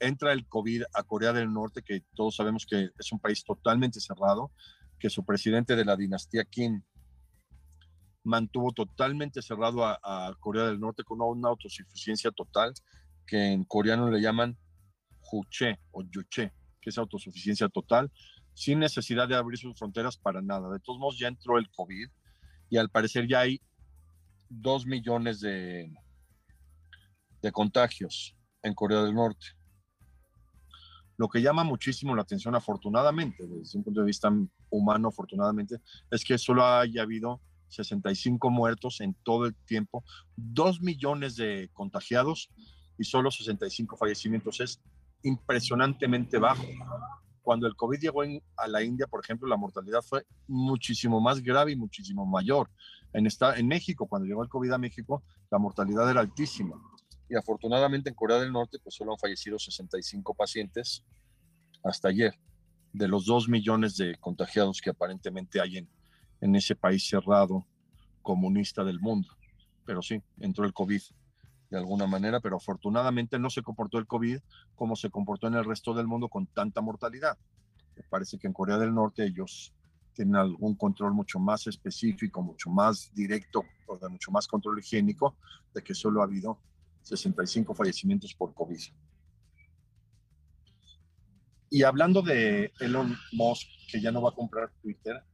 [0.00, 4.00] entra el COVID a Corea del Norte, que todos sabemos que es un país totalmente
[4.00, 4.50] cerrado,
[4.98, 6.82] que su presidente de la dinastía Kim
[8.24, 12.72] mantuvo totalmente cerrado a, Corea del Norte con una autosuficiencia total,
[13.26, 14.56] que en coreano le llaman
[15.20, 18.10] Juche o Yuche, que es autosuficiencia total,
[18.54, 20.70] sin necesidad de abrir sus fronteras para nada.
[20.72, 22.08] De todos modos, ya entró el COVID
[22.70, 23.60] y al parecer ya hay
[24.48, 25.92] dos millones de,
[27.40, 29.46] de contagios en Corea del Norte.
[31.16, 34.32] Lo que llama muchísimo la atención, afortunadamente, desde un punto de vista
[34.70, 35.76] humano, afortunadamente,
[36.10, 40.04] es que solo haya habido 65 muertos en todo el tiempo,
[40.36, 42.50] 2 millones de contagiados
[42.98, 44.60] y solo 65 fallecimientos.
[44.60, 44.80] Es
[45.22, 46.64] impresionantemente bajo.
[47.42, 48.22] Cuando el COVID llegó
[48.56, 52.70] a la India, por ejemplo, la mortalidad fue muchísimo más grave y muchísimo mayor.
[53.12, 56.80] En, esta, en México, cuando llegó el COVID a México, la mortalidad era altísima.
[57.28, 61.04] Y afortunadamente en Corea del Norte, pues solo han fallecido 65 pacientes
[61.82, 62.32] hasta ayer,
[62.92, 65.88] de los 2 millones de contagiados que aparentemente hay en,
[66.40, 67.66] en ese país cerrado
[68.22, 69.28] comunista del mundo.
[69.84, 71.02] Pero sí, entró el COVID
[71.72, 74.40] de alguna manera, pero afortunadamente no se comportó el COVID
[74.74, 77.38] como se comportó en el resto del mundo con tanta mortalidad.
[78.10, 79.72] Parece que en Corea del Norte ellos
[80.12, 85.34] tienen algún control mucho más específico, mucho más directo, o de mucho más control higiénico,
[85.72, 86.58] de que solo ha habido
[87.04, 88.80] 65 fallecimientos por COVID.
[91.70, 95.24] Y hablando de Elon Musk, que ya no va a comprar Twitter,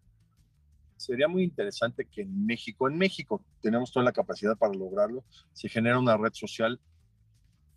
[0.99, 5.69] sería muy interesante que en México, en México tenemos toda la capacidad para lograrlo, se
[5.69, 6.81] genera una red social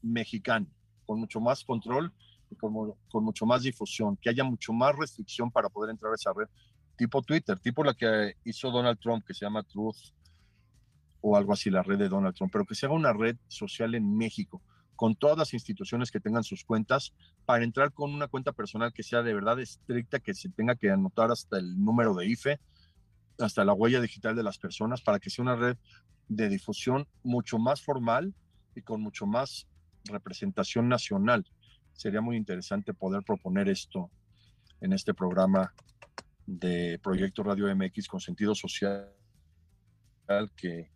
[0.01, 0.67] mexicana
[1.05, 2.11] con mucho más control
[2.49, 2.73] y con,
[3.09, 6.47] con, mucho más difusión, que haya mucho más restricción para poder entrar a esa red,
[6.97, 10.13] tipo Twitter, tipo la que hizo Donald Trump, que se llama Truth
[11.21, 13.95] o algo así, la red de Donald Trump, pero que se haga una red social
[13.95, 14.61] en México
[15.01, 17.11] con todas las instituciones que tengan sus cuentas
[17.45, 20.91] para entrar con una cuenta personal que sea de verdad estricta, que se tenga que
[20.91, 22.59] anotar hasta el número de IFE,
[23.41, 25.77] hasta la huella digital de las personas para que sea una red
[26.27, 28.33] de difusión mucho más formal
[28.75, 29.67] y con mucho más
[30.05, 31.45] representación nacional.
[31.93, 34.09] Sería muy interesante poder proponer esto
[34.79, 35.73] en este programa
[36.45, 39.09] de Proyecto Radio MX con sentido social
[40.55, 40.89] que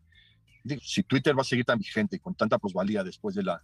[0.82, 3.62] si Twitter va a seguir tan vigente y con tanta plusvalía después de la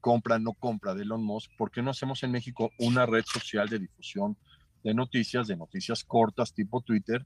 [0.00, 3.68] compra, no compra de Elon Musk, ¿por qué no hacemos en México una red social
[3.68, 4.36] de difusión
[4.82, 7.24] de noticias, de noticias cortas tipo Twitter,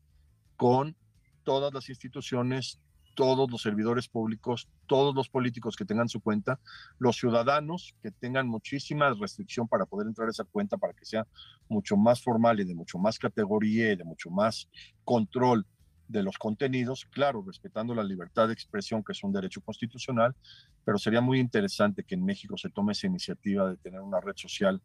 [0.57, 0.97] con
[1.45, 2.81] todas las instituciones,
[3.15, 6.61] todos los servidores públicos, todos los políticos que tengan su cuenta,
[6.99, 11.27] los ciudadanos que tengan muchísima restricción para poder entrar a esa cuenta para que sea
[11.69, 14.69] mucho más formal y de mucho más categoría y de mucho más
[15.05, 15.67] control
[16.09, 20.37] de los contenidos, claro, respetando la libertad de expresión, que es un derecho constitucional,
[20.85, 24.37] pero sería muy interesante que en México se tome esa iniciativa de tener una red
[24.37, 24.81] social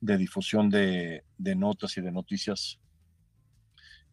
[0.00, 2.78] de difusión de, de notas y de noticias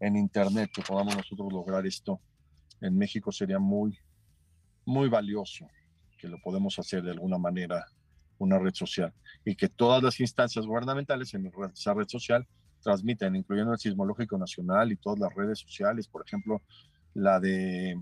[0.02, 2.20] en Internet, que podamos nosotros lograr esto
[2.82, 3.97] en México sería muy,
[4.86, 5.68] muy valioso,
[6.18, 7.86] que lo podemos hacer de alguna manera
[8.39, 9.14] una red social
[9.45, 12.47] y que todas las instancias gubernamentales en esa red social
[12.82, 16.64] transmiten, incluyendo el Sismológico Nacional y todas las redes sociales, por ejemplo,
[17.14, 18.02] la de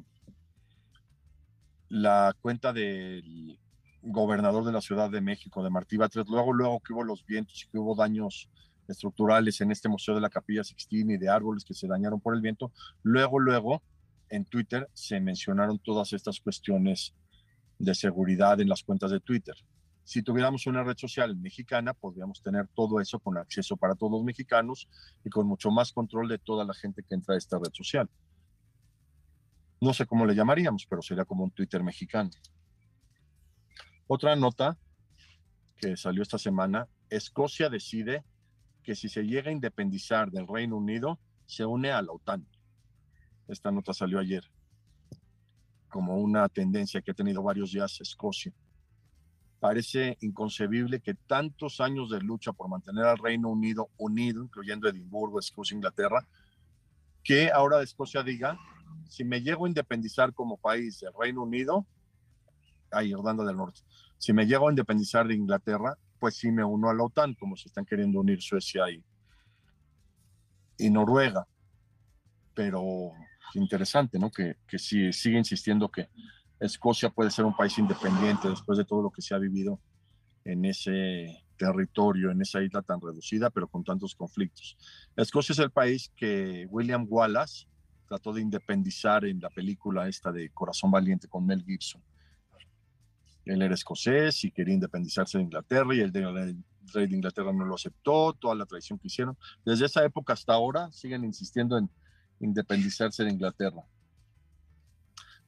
[1.89, 3.59] la cuenta del
[4.01, 7.65] gobernador de la Ciudad de México, de Martí Batres, luego, luego que hubo los vientos
[7.65, 8.49] y que hubo daños
[8.89, 12.35] estructurales en este Museo de la Capilla Sixtina y de árboles que se dañaron por
[12.35, 12.71] el viento.
[13.03, 13.81] Luego, luego,
[14.29, 17.13] en Twitter se mencionaron todas estas cuestiones
[17.77, 19.55] de seguridad en las cuentas de Twitter.
[20.03, 24.23] Si tuviéramos una red social mexicana, podríamos tener todo eso con acceso para todos los
[24.23, 24.87] mexicanos
[25.23, 28.09] y con mucho más control de toda la gente que entra a esta red social.
[29.81, 32.31] No sé cómo le llamaríamos, pero sería como un Twitter mexicano.
[34.07, 34.77] Otra nota
[35.77, 38.23] que salió esta semana, Escocia decide
[38.89, 42.43] que si se llega a independizar del Reino Unido, se une a la OTAN.
[43.47, 44.43] Esta nota salió ayer
[45.89, 48.51] como una tendencia que ha tenido varios días Escocia.
[49.59, 55.37] Parece inconcebible que tantos años de lucha por mantener al Reino Unido unido, incluyendo Edimburgo,
[55.37, 56.27] Escocia, Inglaterra,
[57.23, 58.57] que ahora Escocia diga,
[59.07, 61.85] si me llego a independizar como país del Reino Unido,
[62.89, 63.81] ahí Irlanda del Norte,
[64.17, 67.55] si me llego a independizar de Inglaterra, pues sí me uno a la OTAN, como
[67.55, 68.83] se están queriendo unir Suecia
[70.77, 71.47] y, Noruega.
[72.53, 73.11] Pero
[73.55, 74.29] interesante, ¿no?
[74.29, 76.09] Que, que sí, sigue insistiendo que
[76.59, 79.79] Escocia puede ser un país independiente después de todo lo que se ha vivido
[80.43, 84.77] en ese territorio, en esa isla tan reducida, pero con tantos conflictos.
[85.15, 87.67] Escocia es el país que William Wallace
[88.07, 92.01] trató de independizar en la película esta de Corazón Valiente con Mel Gibson.
[93.49, 97.65] Él era escocés y quería independizarse de Inglaterra y el, el rey de Inglaterra no
[97.65, 99.37] lo aceptó, toda la traición que hicieron.
[99.65, 101.89] Desde esa época hasta ahora siguen insistiendo en
[102.39, 103.83] independizarse de Inglaterra.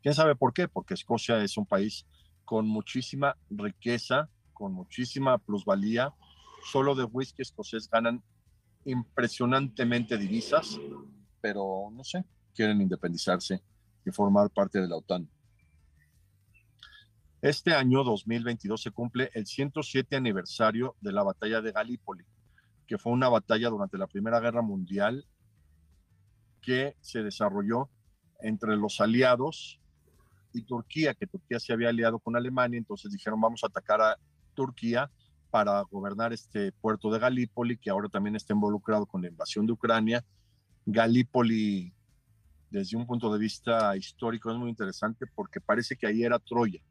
[0.02, 0.68] ¿Quién sabe por qué?
[0.68, 2.08] Porque Escocia es un país
[2.44, 6.12] con muchísima riqueza, con muchísima plusvalía.
[6.72, 8.24] Solo de whisky escocés ganan
[8.84, 10.80] impresionantemente divisas,
[11.40, 12.26] pero no sé,
[12.56, 13.62] quieren independizarse
[14.06, 15.30] y formar parte de la OTAN.
[17.42, 22.24] Este año 2022 se cumple el 107 aniversario de la batalla de Galípoli,
[22.86, 25.26] que fue una batalla durante la Primera Guerra Mundial
[26.62, 27.90] que se desarrolló
[28.42, 29.80] entre los aliados
[30.54, 34.18] y Turquía, que Turquía se había aliado con Alemania, entonces dijeron vamos a atacar a
[34.54, 35.10] Turquía
[35.50, 39.74] para gobernar este puerto de Galípoli, que ahora también está involucrado con la invasión de
[39.74, 40.24] Ucrania.
[40.86, 41.92] Galípoli,
[42.70, 46.82] desde un punto de vista histórico, es muy interesante porque parece que ahí era Troya.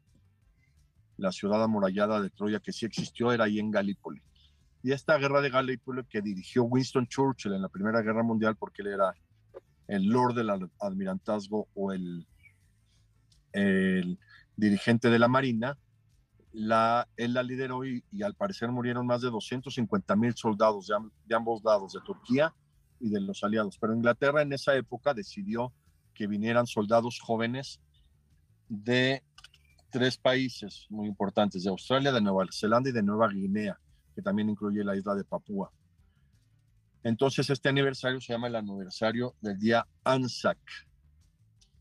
[1.21, 4.23] La ciudad amurallada de Troya que sí existió era ahí en Galípoli.
[4.81, 8.81] Y esta guerra de Galípoli que dirigió Winston Churchill en la Primera Guerra Mundial porque
[8.81, 9.13] él era
[9.87, 10.49] el Lord del
[10.79, 12.25] Almirantazgo o el,
[13.53, 14.17] el
[14.55, 15.77] dirigente de la Marina,
[16.53, 20.95] la, él la lideró y, al parecer murieron más de 250 mil soldados de,
[21.25, 22.51] de, ambos lados, de Turquía
[22.99, 23.77] y de los aliados.
[23.77, 25.71] Pero Inglaterra en esa época decidió
[26.15, 27.79] que vinieran soldados jóvenes
[28.69, 29.23] de
[29.91, 33.77] tres países muy importantes, de Australia, de Nueva Zelanda y de Nueva Guinea,
[34.15, 35.71] que también incluye la isla de Papúa.
[37.03, 40.57] Entonces este aniversario se llama el aniversario del día ANZAC,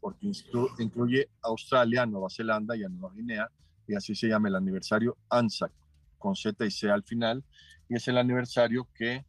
[0.00, 0.30] porque
[0.78, 3.48] incluye Australia, Nueva Zelanda y Nueva Guinea,
[3.86, 5.72] y así se llama el aniversario ANZAC,
[6.18, 7.44] con Z y C al final,
[7.88, 9.24] y es el aniversario que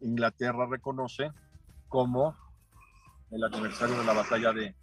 [0.00, 1.30] Inglaterra reconoce
[1.88, 2.36] como
[3.30, 4.74] el aniversario de la batalla de,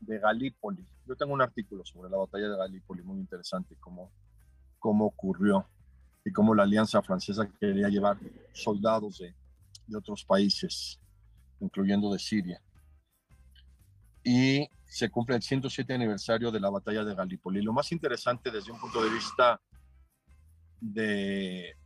[0.00, 0.86] de Galípoli.
[1.06, 4.10] Yo tengo un artículo sobre la batalla de Galípoli muy interesante, cómo,
[4.78, 5.66] cómo ocurrió
[6.24, 8.18] y cómo la alianza francesa quería llevar
[8.52, 9.34] soldados de,
[9.86, 10.98] de otros países,
[11.60, 12.60] incluyendo de Siria.
[14.24, 17.62] Y se cumple el 107 aniversario de la batalla de Galípoli.
[17.62, 19.60] Lo más interesante desde un punto de vista
[20.80, 21.76] de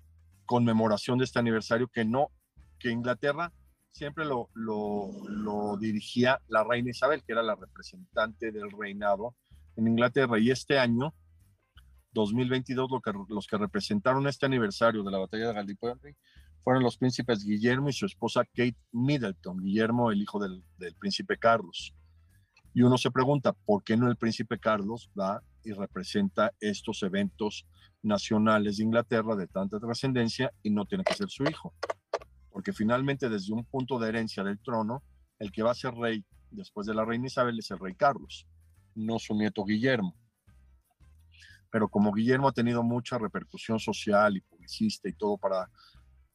[0.47, 2.31] conmemoración de este aniversario, que no,
[2.79, 3.53] que Inglaterra
[3.91, 9.35] siempre lo, lo, dirigía la reina Isabel, que era la representante del reinado
[9.77, 10.39] en Inglaterra.
[10.39, 11.15] Y este año,
[12.13, 16.17] 2022, lo que, los que representaron este aniversario de la batalla de Galípoli
[16.63, 20.63] fueron los príncipes Guillermo y su esposa Kate Middleton, Guillermo el hijo del,
[20.99, 21.95] príncipe Carlos.
[22.73, 27.67] Y uno se pregunta, ¿por qué no el príncipe Carlos va y representa estos eventos
[28.03, 31.75] nacionales de Inglaterra de tanta trascendencia y no tiene que ser su hijo?
[32.51, 35.03] Porque finalmente desde un punto de herencia del trono,
[35.39, 38.47] el que va a ser rey después de la reina Isabel es el rey Carlos,
[38.95, 40.15] no su nieto Guillermo.
[41.71, 45.71] Pero como Guillermo ha tenido mucha repercusión social y publicista y todo para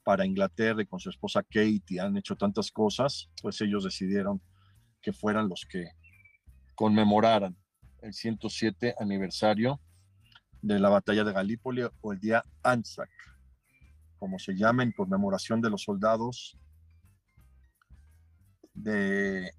[0.06, 4.40] para Inglaterra y con su esposa Katie han hecho tantas cosas, pues ellos decidieron
[5.02, 5.90] que fueran los que
[6.76, 7.58] conmemoraran
[8.04, 9.82] el 107 aniversario
[10.62, 13.10] de la batalla de Galípoli o el día Anzac,
[14.26, 16.58] como se llama en conmemoración de los soldados
[18.74, 19.52] de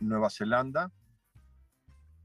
[0.00, 0.92] Nueva Zelanda,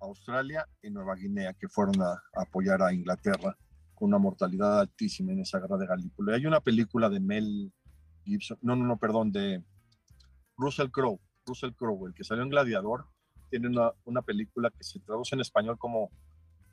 [0.01, 3.57] Australia y Nueva Guinea que fueron a, apoyar a Inglaterra
[3.95, 6.33] con una mortalidad altísima en esa guerra de Galípoli.
[6.33, 7.71] Hay una película de Mel
[8.25, 9.63] Gibson, no, no, no, perdón, de
[10.57, 13.05] Russell Crowe, Russell Crowe, el que salió en Gladiador,
[13.49, 16.11] tiene una, una película que se traduce en español como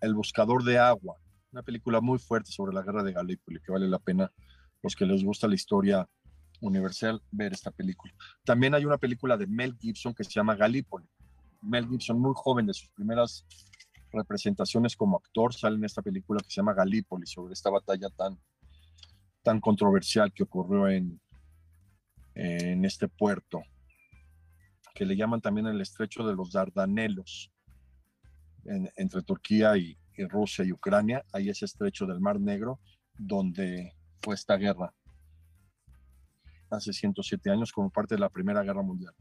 [0.00, 1.18] El Buscador de Agua,
[1.52, 4.32] una película muy fuerte sobre la guerra de Galípoli, que vale la pena
[4.85, 6.09] los que les gusta la historia
[6.61, 8.12] universal ver esta película.
[8.45, 11.09] También hay una película de Mel Gibson que se llama Galípoli.
[11.62, 13.45] Mel Gibson, muy joven, de sus primeras
[14.12, 18.39] representaciones como actor, sale en esta película que se llama Galípoli, sobre esta batalla tan,
[19.43, 21.20] tan controversial que ocurrió en,
[22.35, 23.62] en este puerto,
[24.95, 27.51] que le llaman también el estrecho de los Dardanelos,
[28.64, 29.97] entre Turquía y,
[30.28, 32.78] Rusia y Ucrania, hay ese estrecho del Mar Negro
[33.18, 33.93] donde
[34.24, 34.92] fue esta guerra
[36.70, 39.14] hace 107 años como parte de la Primera Guerra Mundial.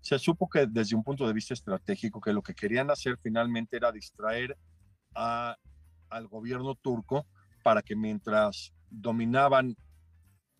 [0.00, 3.76] Se supo que desde un punto de vista estratégico que lo que querían hacer finalmente
[3.76, 4.56] era distraer
[5.14, 5.56] a,
[6.10, 7.26] al gobierno turco
[7.64, 9.74] para que mientras dominaban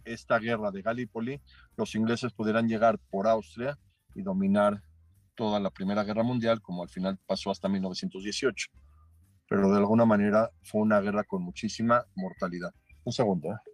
[0.05, 1.41] esta guerra de Galípoli,
[1.77, 3.79] los ingleses pudieran llegar por Austria
[4.15, 4.83] y dominar
[5.35, 8.71] toda la Primera Guerra Mundial, como al final pasó hasta 1918.
[9.49, 12.73] Pero de alguna manera fue una guerra con muchísima mortalidad.
[13.05, 13.49] Un segundo.
[13.53, 13.69] ¿eh?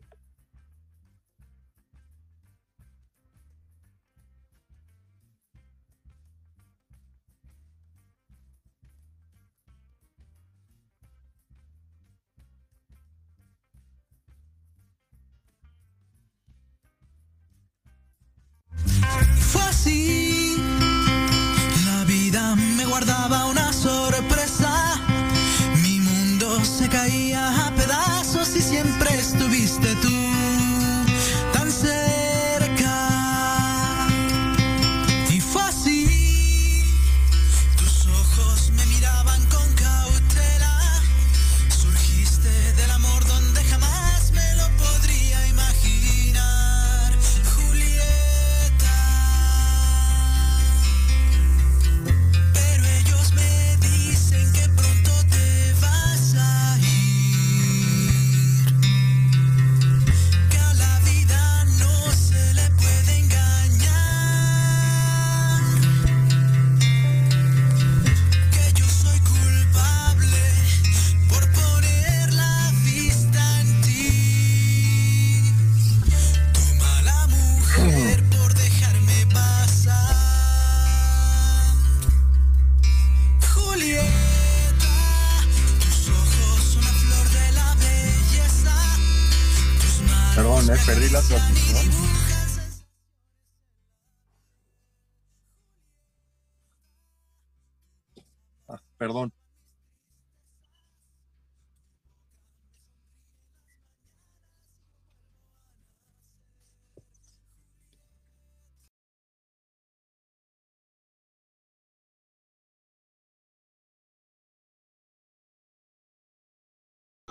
[28.98, 29.43] presto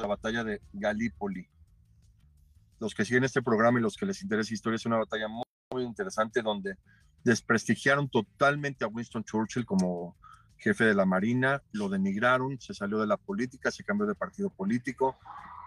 [0.04, 1.48] La batalla de Galípoli.
[2.82, 5.46] Los que siguen este programa y los que les interesa historia es una batalla muy,
[5.72, 6.76] muy interesante donde
[7.24, 10.18] desprestigiaron totalmente a Winston Churchill como
[10.58, 14.50] jefe de la Marina, lo denigraron, se salió de la política, se cambió de partido
[14.50, 15.18] político,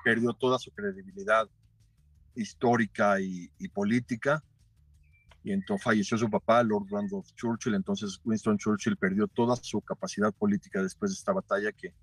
[0.05, 1.49] perdió toda su credibilidad
[2.35, 4.45] histórica y, y política,
[5.43, 10.31] y entonces falleció su papá, Lord Randolph Churchill, entonces Winston Churchill perdió toda su capacidad
[10.35, 11.95] política después de esta batalla que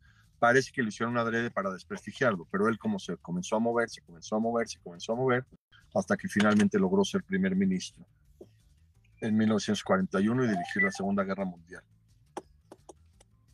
[0.43, 4.01] parece que lo hicieron adrede para desprestigiarlo, pero él como se comenzó a mover, se
[4.01, 5.45] comenzó a mover, se comenzó a mover,
[5.95, 8.05] hasta que finalmente logró ser primer ministro
[9.21, 11.81] en 1941 y dirigir la Segunda Guerra Mundial.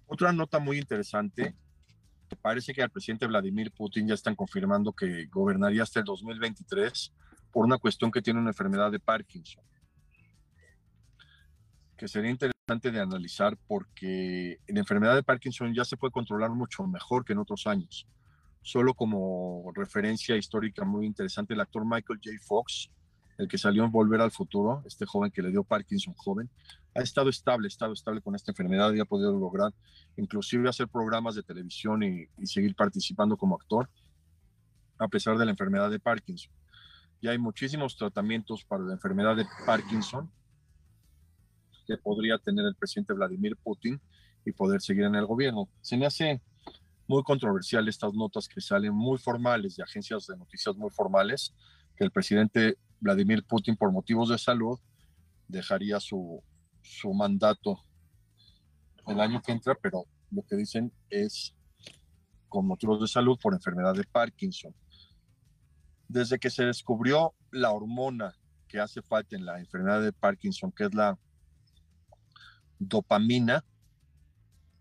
[0.07, 1.53] Otra nota muy interesante,
[2.41, 7.13] parece que al presidente Vladimir Putin ya están confirmando que gobernaría hasta el 2023
[7.51, 9.63] por una cuestión que tiene una enfermedad de Parkinson,
[11.95, 16.85] que sería interesante de analizar porque la enfermedad de Parkinson ya se puede controlar mucho
[16.85, 18.07] mejor que en otros años.
[18.61, 22.37] Solo como referencia histórica muy interesante, el actor Michael J.
[22.45, 22.91] Fox,
[23.39, 26.47] el que salió en Volver al Futuro, este joven que le dio Parkinson joven,
[26.93, 29.73] ha estado estable, ha estado estable con esta enfermedad y ha podido lograr
[30.17, 33.89] inclusive hacer programas de televisión y, seguir participando como actor
[34.99, 36.51] a pesar de la enfermedad de Parkinson.
[37.19, 40.29] Y hay muchísimos tratamientos para la enfermedad de Parkinson
[41.97, 43.99] podría tener el presidente Vladimir Putin
[44.45, 45.69] y poder seguir en el gobierno.
[45.81, 46.41] Se me hace
[47.07, 51.55] muy controversial estas notas que salen muy formales de agencias de noticias muy formales,
[51.95, 54.79] que el presidente Vladimir Putin por motivos de salud
[55.47, 56.43] dejaría su,
[56.81, 57.83] su mandato
[59.07, 61.55] el año que entra, pero lo que dicen es
[62.47, 64.73] con motivos de salud por enfermedad de Parkinson.
[66.07, 68.35] Desde que se descubrió la hormona
[68.67, 71.17] que hace falta en la enfermedad de Parkinson, que es la
[72.79, 73.63] dopamina,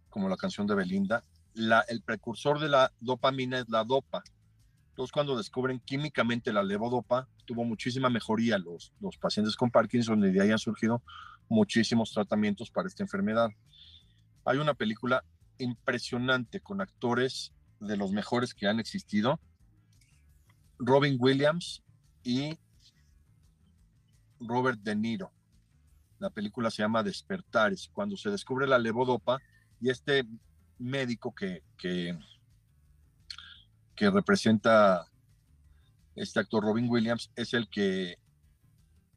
[0.09, 1.23] como la canción de Belinda,
[1.89, 4.23] el precursor de la dopamina es la dopa.
[4.91, 10.31] Entonces, cuando descubren químicamente la levodopa, tuvo muchísima mejoría los, los pacientes con Parkinson y
[10.31, 11.03] de ahí han surgido
[11.49, 13.51] muchísimos tratamientos para esta enfermedad.
[14.45, 15.25] Hay una película
[15.59, 19.41] impresionante con actores de los mejores que han existido.
[20.79, 21.83] Robin Williams
[22.23, 22.59] y
[24.41, 25.33] Robert De Niro.
[26.19, 29.39] La película se llama Despertares, cuando se descubre la levodopa
[29.81, 30.25] y este
[30.79, 32.19] médico que, que,
[33.95, 35.07] que representa
[36.15, 38.19] este actor Robin Williams es el que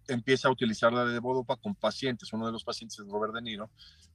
[0.08, 2.32] empieza a utilizar la levodopa con pacientes.
[2.34, 3.70] Uno de los pacientes es Robert De Niro.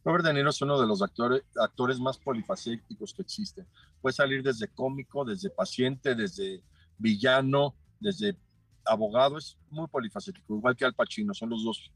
[0.05, 3.67] Robert De Niro es uno de los actores, actores más polifacéticos que existen.
[4.01, 6.63] Puede salir desde cómico, desde paciente, desde
[6.99, 8.37] villano, desde
[8.85, 9.39] abogado.
[9.39, 11.35] Es muy polifacético, igual que Al Pacino.
[11.35, 11.91] Son los dos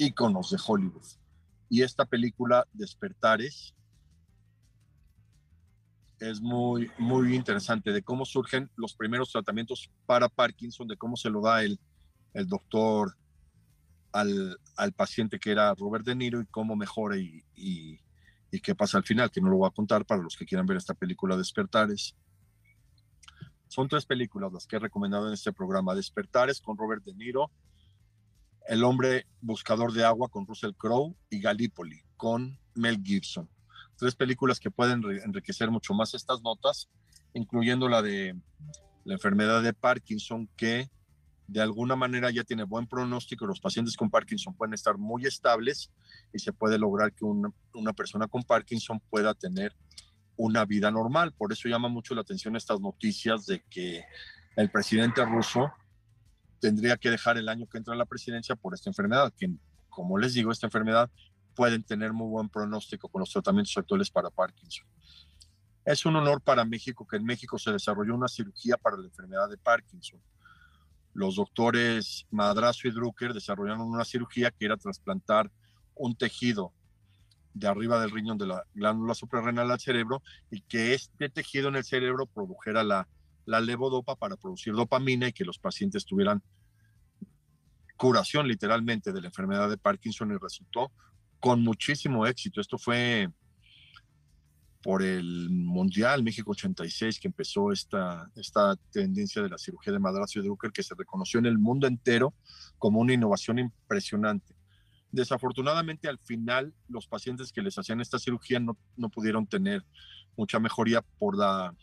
[0.00, 1.04] íconos de Hollywood.
[1.68, 3.74] Y esta película, Despertares,
[6.18, 11.30] es muy, muy interesante de cómo surgen los primeros tratamientos para Parkinson, de cómo se
[11.30, 11.78] lo da el,
[12.34, 13.16] el doctor
[14.12, 18.00] al, al, paciente que era Robert De Niro y cómo mejora y, y,
[18.50, 20.66] y, qué pasa al final, que no lo voy a contar para los que quieran
[20.66, 22.16] ver esta película Despertares.
[23.68, 25.94] Son tres películas las que he recomendado en este programa.
[25.94, 27.50] Despertares con Robert De Niro,
[28.66, 33.48] El hombre buscador de agua con Russell Crowe y Gallipoli con Mel Gibson
[34.00, 36.88] tres películas que pueden enriquecer mucho más estas notas,
[37.34, 38.34] incluyendo la de
[39.04, 40.88] la enfermedad de Parkinson, que
[41.46, 43.46] de alguna manera ya tiene buen pronóstico.
[43.46, 45.90] Los pacientes con Parkinson pueden estar muy estables
[46.32, 49.76] y se puede lograr que una, una persona con Parkinson pueda tener
[50.36, 51.34] una vida normal.
[51.36, 54.02] Por eso llama mucho la atención estas noticias de que
[54.56, 55.70] el presidente ruso
[56.60, 59.50] tendría que dejar el año que entra a la presidencia por esta enfermedad, que
[59.88, 61.10] como les digo, esta enfermedad
[61.54, 64.86] pueden tener muy buen pronóstico con los tratamientos actuales para Parkinson.
[65.84, 69.48] Es un honor para México que en México se desarrolló una cirugía para la enfermedad
[69.48, 70.20] de Parkinson.
[71.12, 75.50] Los doctores Madrazo y Drucker desarrollaron una cirugía que era trasplantar
[75.94, 76.72] un tejido
[77.52, 81.76] de arriba del riñón de la glándula suprarrenal al cerebro y que este tejido en
[81.76, 83.08] el cerebro produjera la,
[83.50, 86.40] la levodopa para producir dopamina y que los pacientes tuvieran
[87.96, 90.92] curación literalmente de la enfermedad de Parkinson y resultó
[91.40, 92.60] con muchísimo éxito.
[92.60, 93.28] Esto fue
[94.82, 100.38] por el Mundial México 86 que empezó esta, esta tendencia de la cirugía de madrazo
[100.38, 102.32] y Drucker que se reconoció en el mundo entero
[102.78, 104.54] como una innovación impresionante.
[105.10, 109.84] Desafortunadamente al final los pacientes que les hacían esta cirugía no, no pudieron tener
[110.36, 111.74] mucha mejoría por la,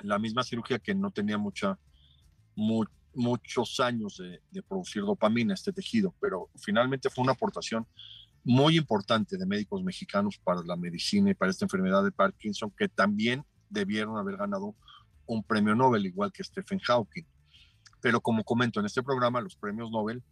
[0.00, 1.78] la misma cirugía que no tenía mucha,
[3.14, 7.86] muchos años de, de producir dopamina este tejido, pero finalmente fue una aportación
[8.44, 12.88] muy importante de médicos mexicanos para la medicina y para esta enfermedad de Parkinson, que
[12.88, 14.76] también debieron haber ganado
[15.26, 17.24] un premio Nobel, igual que Stephen Hawking.
[18.00, 20.22] Pero como comento en este programa, los premios Nobel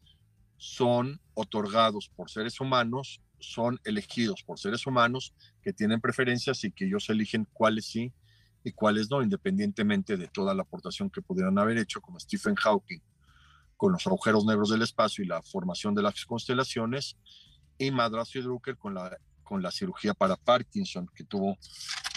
[0.57, 6.87] son otorgados por seres humanos, son elegidos por seres humanos que tienen preferencias y que
[6.87, 8.13] ellos eligen cuáles sí
[8.65, 13.01] y cuáles no, independientemente de toda la aportación que pudieran haber hecho, como Stephen Hawking,
[13.77, 17.17] con los agujeros negros del espacio y la formación de las constelaciones,
[17.77, 21.59] y Madrazo y Drucker con la, con la cirugía para Parkinson, que tuvo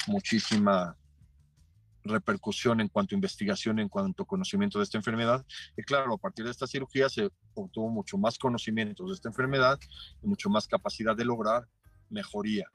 [0.07, 0.95] muchísima
[2.03, 5.45] repercusión en cuanto a investigación, en cuanto a conocimiento de esta enfermedad.
[5.75, 9.77] Y claro, a partir de esta cirugía se obtuvo mucho más conocimiento de esta enfermedad
[10.23, 11.67] y mucho más capacidad de lograr
[12.09, 12.65] mejoría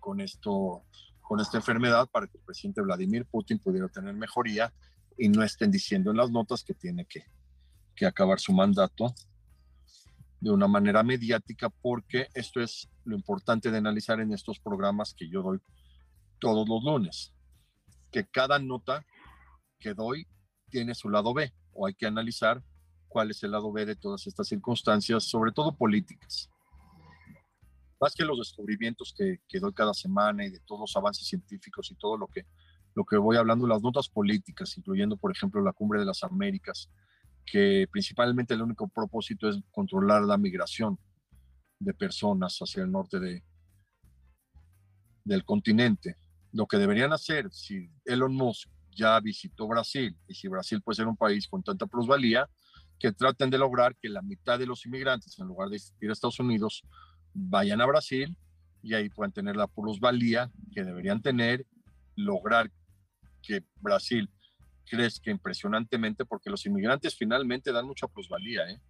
[0.00, 0.84] con, esto,
[1.28, 4.72] con esta enfermedad para que el presidente Vladimir Putin pudiera tener mejoría
[5.18, 7.22] y no estén diciendo en las notas que tiene que,
[7.94, 9.14] que acabar su mandato
[10.40, 15.28] de una manera mediática porque esto es lo importante de analizar en estos programas que
[15.28, 15.58] yo doy
[16.38, 17.34] todos los lunes,
[18.10, 19.04] que cada nota
[19.78, 20.26] que doy
[20.70, 22.64] tiene su lado B o hay que analizar
[23.06, 26.48] cuál es el lado B de todas estas circunstancias, sobre todo políticas.
[28.00, 31.90] Más que los descubrimientos que, que doy cada semana y de todos los avances científicos
[31.90, 32.46] y todo lo que,
[32.94, 36.90] lo que voy hablando, las notas políticas, incluyendo, por ejemplo, la Cumbre de las Américas,
[37.44, 40.98] que principalmente el único propósito es controlar la migración
[41.78, 43.42] de personas hacia el norte de,
[45.24, 46.16] del continente.
[46.52, 51.06] Lo que deberían hacer, si Elon Musk ya visitó Brasil y si Brasil puede ser
[51.06, 52.48] un país con tanta plusvalía,
[52.98, 56.12] que traten de lograr que la mitad de los inmigrantes, en lugar de ir a
[56.12, 56.82] Estados Unidos,
[57.34, 58.36] vayan a Brasil
[58.82, 61.66] y ahí puedan tener la plusvalía que deberían tener,
[62.16, 62.70] lograr
[63.42, 64.30] que Brasil
[64.88, 68.68] crezca impresionantemente porque los inmigrantes finalmente dan mucha plusvalía.
[68.70, 68.80] ¿eh?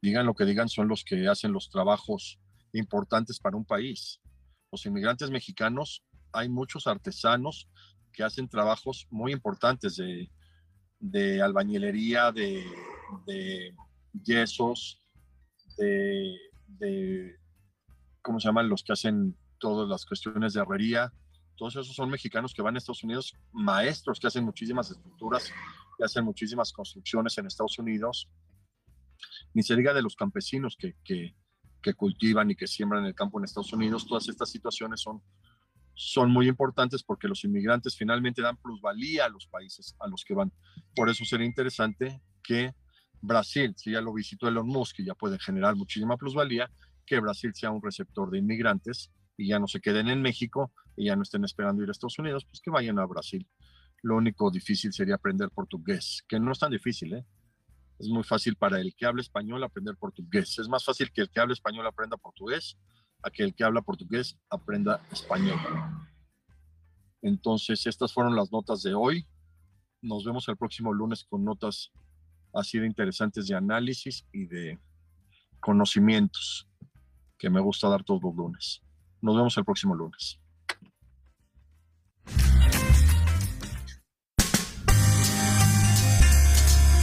[0.00, 2.38] Digan lo que digan, son los que hacen los trabajos
[2.72, 4.20] importantes para un país.
[4.70, 7.68] Los inmigrantes mexicanos, hay muchos artesanos
[8.12, 10.30] que hacen trabajos muy importantes de,
[10.98, 12.64] de albañilería, de,
[13.26, 13.74] de
[14.22, 15.00] yesos,
[15.78, 16.36] de,
[16.78, 17.36] de,
[18.22, 18.68] ¿cómo se llaman?
[18.68, 21.12] Los que hacen todas las cuestiones de herrería,
[21.56, 25.52] todos esos son mexicanos que van a Estados Unidos, maestros que hacen muchísimas estructuras,
[25.96, 28.28] que hacen muchísimas construcciones en Estados Unidos.
[29.54, 31.36] Ni se diga de los campesinos que, que,
[31.80, 34.06] que cultivan y que siembran el campo en Estados Unidos.
[34.06, 35.22] Todas estas situaciones son
[35.94, 40.34] son muy importantes porque los inmigrantes finalmente dan plusvalía a los países a los que
[40.34, 40.52] van.
[40.94, 42.74] Por eso sería interesante que
[43.22, 46.70] Brasil, si ya lo visitó Elon Musk y ya puede generar muchísima plusvalía,
[47.06, 51.06] que Brasil sea un receptor de inmigrantes y ya no se queden en México y
[51.06, 53.48] ya no estén esperando ir a Estados Unidos, pues que vayan a Brasil.
[54.02, 57.24] Lo único difícil sería aprender portugués, que no es tan difícil, ¿eh?
[57.98, 60.58] Es muy fácil para el que habla español aprender portugués.
[60.58, 62.76] Es más fácil que el que habla español aprenda portugués
[63.22, 65.58] a que el que habla portugués aprenda español.
[67.20, 69.24] Entonces, estas fueron las notas de hoy.
[70.00, 71.92] Nos vemos el próximo lunes con notas
[72.52, 74.78] así de interesantes de análisis y de
[75.60, 76.68] conocimientos
[77.38, 78.82] que me gusta dar todos los lunes.
[79.20, 80.38] Nos vemos el próximo lunes.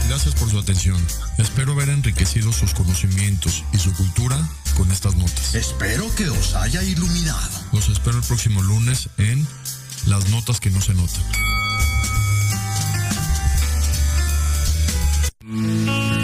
[0.08, 0.96] Gracias por su atención.
[1.38, 4.36] Espero haber enriquecido sus conocimientos y su cultura
[4.76, 5.54] con estas notas.
[5.54, 7.60] Espero que os haya iluminado.
[7.72, 9.46] Los espero el próximo lunes en
[10.08, 11.22] Las Notas que no se notan.
[15.50, 16.19] Música